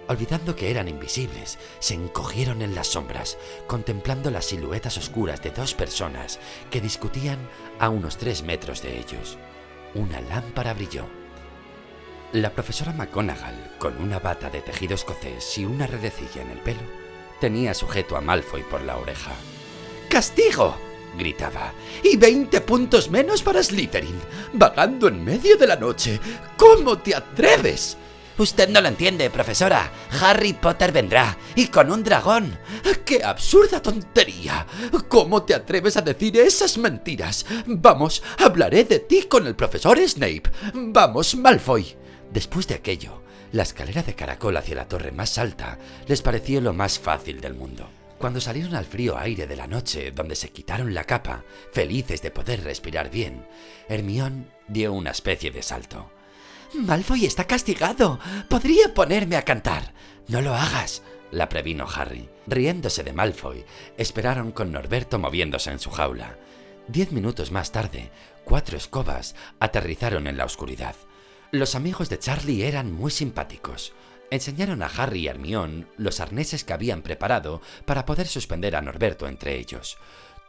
Olvidando 0.09 0.57
que 0.57 0.71
eran 0.71 0.89
invisibles, 0.89 1.59
se 1.81 1.93
encogieron 1.93 2.63
en 2.63 2.75
las 2.75 2.87
sombras, 2.89 3.37
contemplando 3.67 4.31
las 4.31 4.47
siluetas 4.47 4.97
oscuras 4.97 5.43
de 5.43 5.51
dos 5.51 5.75
personas 5.75 6.41
que 6.71 6.81
discutían 6.81 7.39
a 7.79 7.91
unos 7.91 8.17
tres 8.17 8.43
metros 8.43 8.81
de 8.81 8.99
ellos. 8.99 9.37
Una 9.95 10.23
lámpara 10.23 10.73
brilló. 10.73 11.07
La 12.33 12.51
profesora 12.51 12.93
McGonagall, 12.95 13.77
con 13.79 14.01
una 14.01 14.19
bata 14.19 14.49
de 14.49 14.63
tejido 14.63 14.95
escocés 14.95 15.59
y 15.59 15.67
una 15.67 15.87
redecilla 15.87 16.41
en 16.41 16.53
el 16.53 16.59
pelo, 16.59 16.81
tenía 17.39 17.75
sujeto 17.75 18.17
a 18.17 18.23
Malfoy 18.23 18.63
por 18.63 18.81
la 18.83 18.97
oreja. 18.97 19.33
¡Castigo! 20.09 20.77
gritaba. 21.19 21.73
¡Y 22.03 22.17
veinte 22.17 22.63
puntos 22.63 23.11
menos 23.11 23.43
para 23.43 23.63
Slytherin! 23.63 24.21
¡Vagando 24.55 25.09
en 25.09 25.23
medio 25.23 25.59
de 25.59 25.67
la 25.67 25.77
noche! 25.77 26.19
¿Cómo 26.57 26.99
te 26.99 27.15
atreves? 27.15 27.99
Usted 28.39 28.69
no 28.69 28.81
lo 28.81 28.87
entiende, 28.87 29.31
profesora. 29.31 29.91
Harry 30.21 30.53
Potter 30.53 30.93
vendrá, 30.93 31.37
y 31.57 31.67
con 31.67 31.91
un 31.91 32.05
dragón. 32.05 32.57
¡Qué 33.05 33.25
absurda 33.25 33.83
tontería! 33.83 34.65
¿Cómo 35.09 35.43
te 35.43 35.55
atreves 35.55 35.97
a 35.97 36.03
decir 36.03 36.37
esas 36.37 36.79
mentiras? 36.79 37.45
Vamos, 37.67 38.23
hablaré 38.39 38.85
de 38.85 39.01
ti 39.01 39.23
con 39.23 39.47
el 39.47 39.57
profesor 39.57 39.99
Snape. 39.99 40.45
Vamos, 40.73 41.35
Malfoy. 41.35 41.97
Después 42.31 42.69
de 42.69 42.77
aquello, 42.77 43.23
la 43.51 43.65
escalera 43.65 44.03
de 44.03 44.15
caracol 44.15 44.57
hacia 44.57 44.77
la 44.77 44.87
torre 44.87 45.11
más 45.11 45.37
alta 45.39 45.79
les 46.07 46.23
pareció 46.23 46.61
lo 46.61 46.73
más 46.73 46.99
fácil 46.99 47.41
del 47.41 47.55
mundo. 47.55 47.89
Cuando 48.19 48.41
salieron 48.41 48.75
al 48.75 48.85
frío 48.85 49.17
aire 49.17 49.47
de 49.47 49.57
la 49.57 49.67
noche, 49.67 50.13
donde 50.13 50.37
se 50.37 50.51
quitaron 50.51 50.93
la 50.93 51.05
capa, 51.05 51.45
felices 51.73 52.21
de 52.21 52.31
poder 52.31 52.63
respirar 52.63 53.11
bien, 53.11 53.47
Hermión 53.89 54.51
dio 54.67 54.93
una 54.93 55.11
especie 55.11 55.51
de 55.51 55.63
salto. 55.63 56.11
Malfoy 56.75 57.25
está 57.25 57.45
castigado. 57.47 58.19
Podría 58.49 58.93
ponerme 58.93 59.37
a 59.37 59.43
cantar. 59.43 59.95
No 60.29 60.43
lo 60.43 60.55
hagas, 60.55 61.03
la 61.31 61.49
previno 61.49 61.87
Harry. 61.93 62.29
Riéndose 62.47 63.03
de 63.03 63.13
Malfoy, 63.13 63.65
esperaron 63.97 64.53
con 64.53 64.71
Norberto 64.71 65.19
moviéndose 65.19 65.71
en 65.71 65.79
su 65.79 65.91
jaula. 65.91 66.37
Diez 66.87 67.13
minutos 67.13 67.53
más 67.53 67.73
tarde, 67.73 68.11
cuatro 68.45 68.77
escobas 68.77 69.35
aterrizaron 69.61 70.27
en 70.27 70.37
la 70.37 70.45
oscuridad. 70.45 70.95
Los 71.53 71.75
amigos 71.75 72.11
de 72.11 72.19
Charlie 72.19 72.65
eran 72.65 72.93
muy 72.93 73.11
simpáticos. 73.11 73.95
Enseñaron 74.31 74.83
a 74.83 74.87
Harry 74.87 75.21
y 75.21 75.29
Hermione 75.29 75.87
los 75.97 76.21
arneses 76.21 76.65
que 76.65 76.75
habían 76.75 77.01
preparado 77.01 77.63
para 77.87 78.05
poder 78.05 78.27
suspender 78.27 78.77
a 78.77 78.83
Norberto 78.83 79.27
entre 79.27 79.57
ellos. 79.57 79.97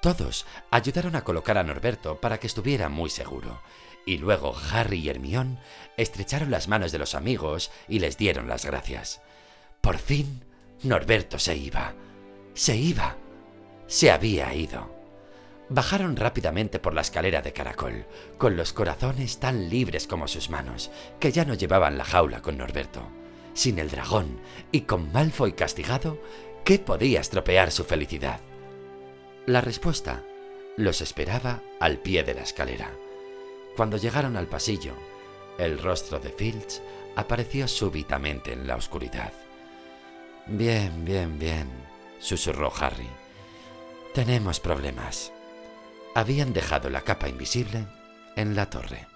Todos 0.02 0.46
ayudaron 0.70 1.16
a 1.16 1.24
colocar 1.24 1.58
a 1.58 1.64
Norberto 1.64 2.20
para 2.20 2.40
que 2.40 2.48
estuviera 2.48 2.90
muy 2.90 3.10
seguro 3.10 3.62
y 4.06 4.18
luego 4.18 4.56
Harry 4.72 5.00
y 5.00 5.10
Hermione 5.10 5.58
estrecharon 5.98 6.52
las 6.52 6.68
manos 6.68 6.92
de 6.92 7.00
los 7.00 7.16
amigos 7.16 7.72
y 7.88 8.00
les 8.00 8.18
dieron 8.18 8.48
las 8.48 8.66
gracias. 8.66 9.22
Por 9.82 9.98
fin, 9.98 10.44
Norberto 10.84 11.40
se 11.40 11.56
iba. 11.56 11.94
Se 12.54 12.76
iba. 12.76 13.16
Se 13.88 14.12
había 14.12 14.54
ido. 14.54 14.98
Bajaron 15.70 16.16
rápidamente 16.16 16.80
por 16.80 16.94
la 16.94 17.02
escalera 17.02 17.42
de 17.42 17.54
caracol, 17.54 18.06
con 18.38 18.58
los 18.58 18.74
corazones 18.74 19.40
tan 19.40 19.70
libres 19.70 20.08
como 20.08 20.28
sus 20.28 20.50
manos, 20.50 20.90
que 21.20 21.32
ya 21.32 21.46
no 21.46 21.54
llevaban 21.54 21.98
la 21.98 22.06
jaula 22.06 22.42
con 22.42 22.58
Norberto. 22.58 23.08
Sin 23.54 23.78
el 23.78 23.90
dragón 23.92 24.40
y 24.72 24.82
con 24.82 25.12
Malfoy 25.12 25.54
castigado, 25.54 26.20
¿qué 26.64 26.80
podía 26.80 27.20
estropear 27.20 27.72
su 27.72 27.84
felicidad? 27.84 28.40
La 29.46 29.62
respuesta 29.62 30.24
los 30.76 31.02
esperaba 31.02 31.62
al 31.80 31.98
pie 31.98 32.24
de 32.24 32.34
la 32.34 32.42
escalera. 32.42 32.92
Cuando 33.76 33.98
llegaron 33.98 34.36
al 34.38 34.48
pasillo, 34.48 34.94
el 35.58 35.78
rostro 35.78 36.20
de 36.20 36.30
Filch 36.30 36.82
apareció 37.16 37.68
súbitamente 37.68 38.54
en 38.54 38.66
la 38.66 38.76
oscuridad. 38.76 39.34
Bien, 40.48 41.04
bien, 41.04 41.38
bien, 41.38 41.70
susurró 42.20 42.72
Harry. 42.80 43.10
Tenemos 44.14 44.60
problemas. 44.60 45.32
Habían 46.16 46.54
dejado 46.54 46.90
la 46.90 47.02
capa 47.02 47.30
invisible 47.30 47.86
en 48.36 48.56
la 48.56 48.70
torre. 48.70 49.09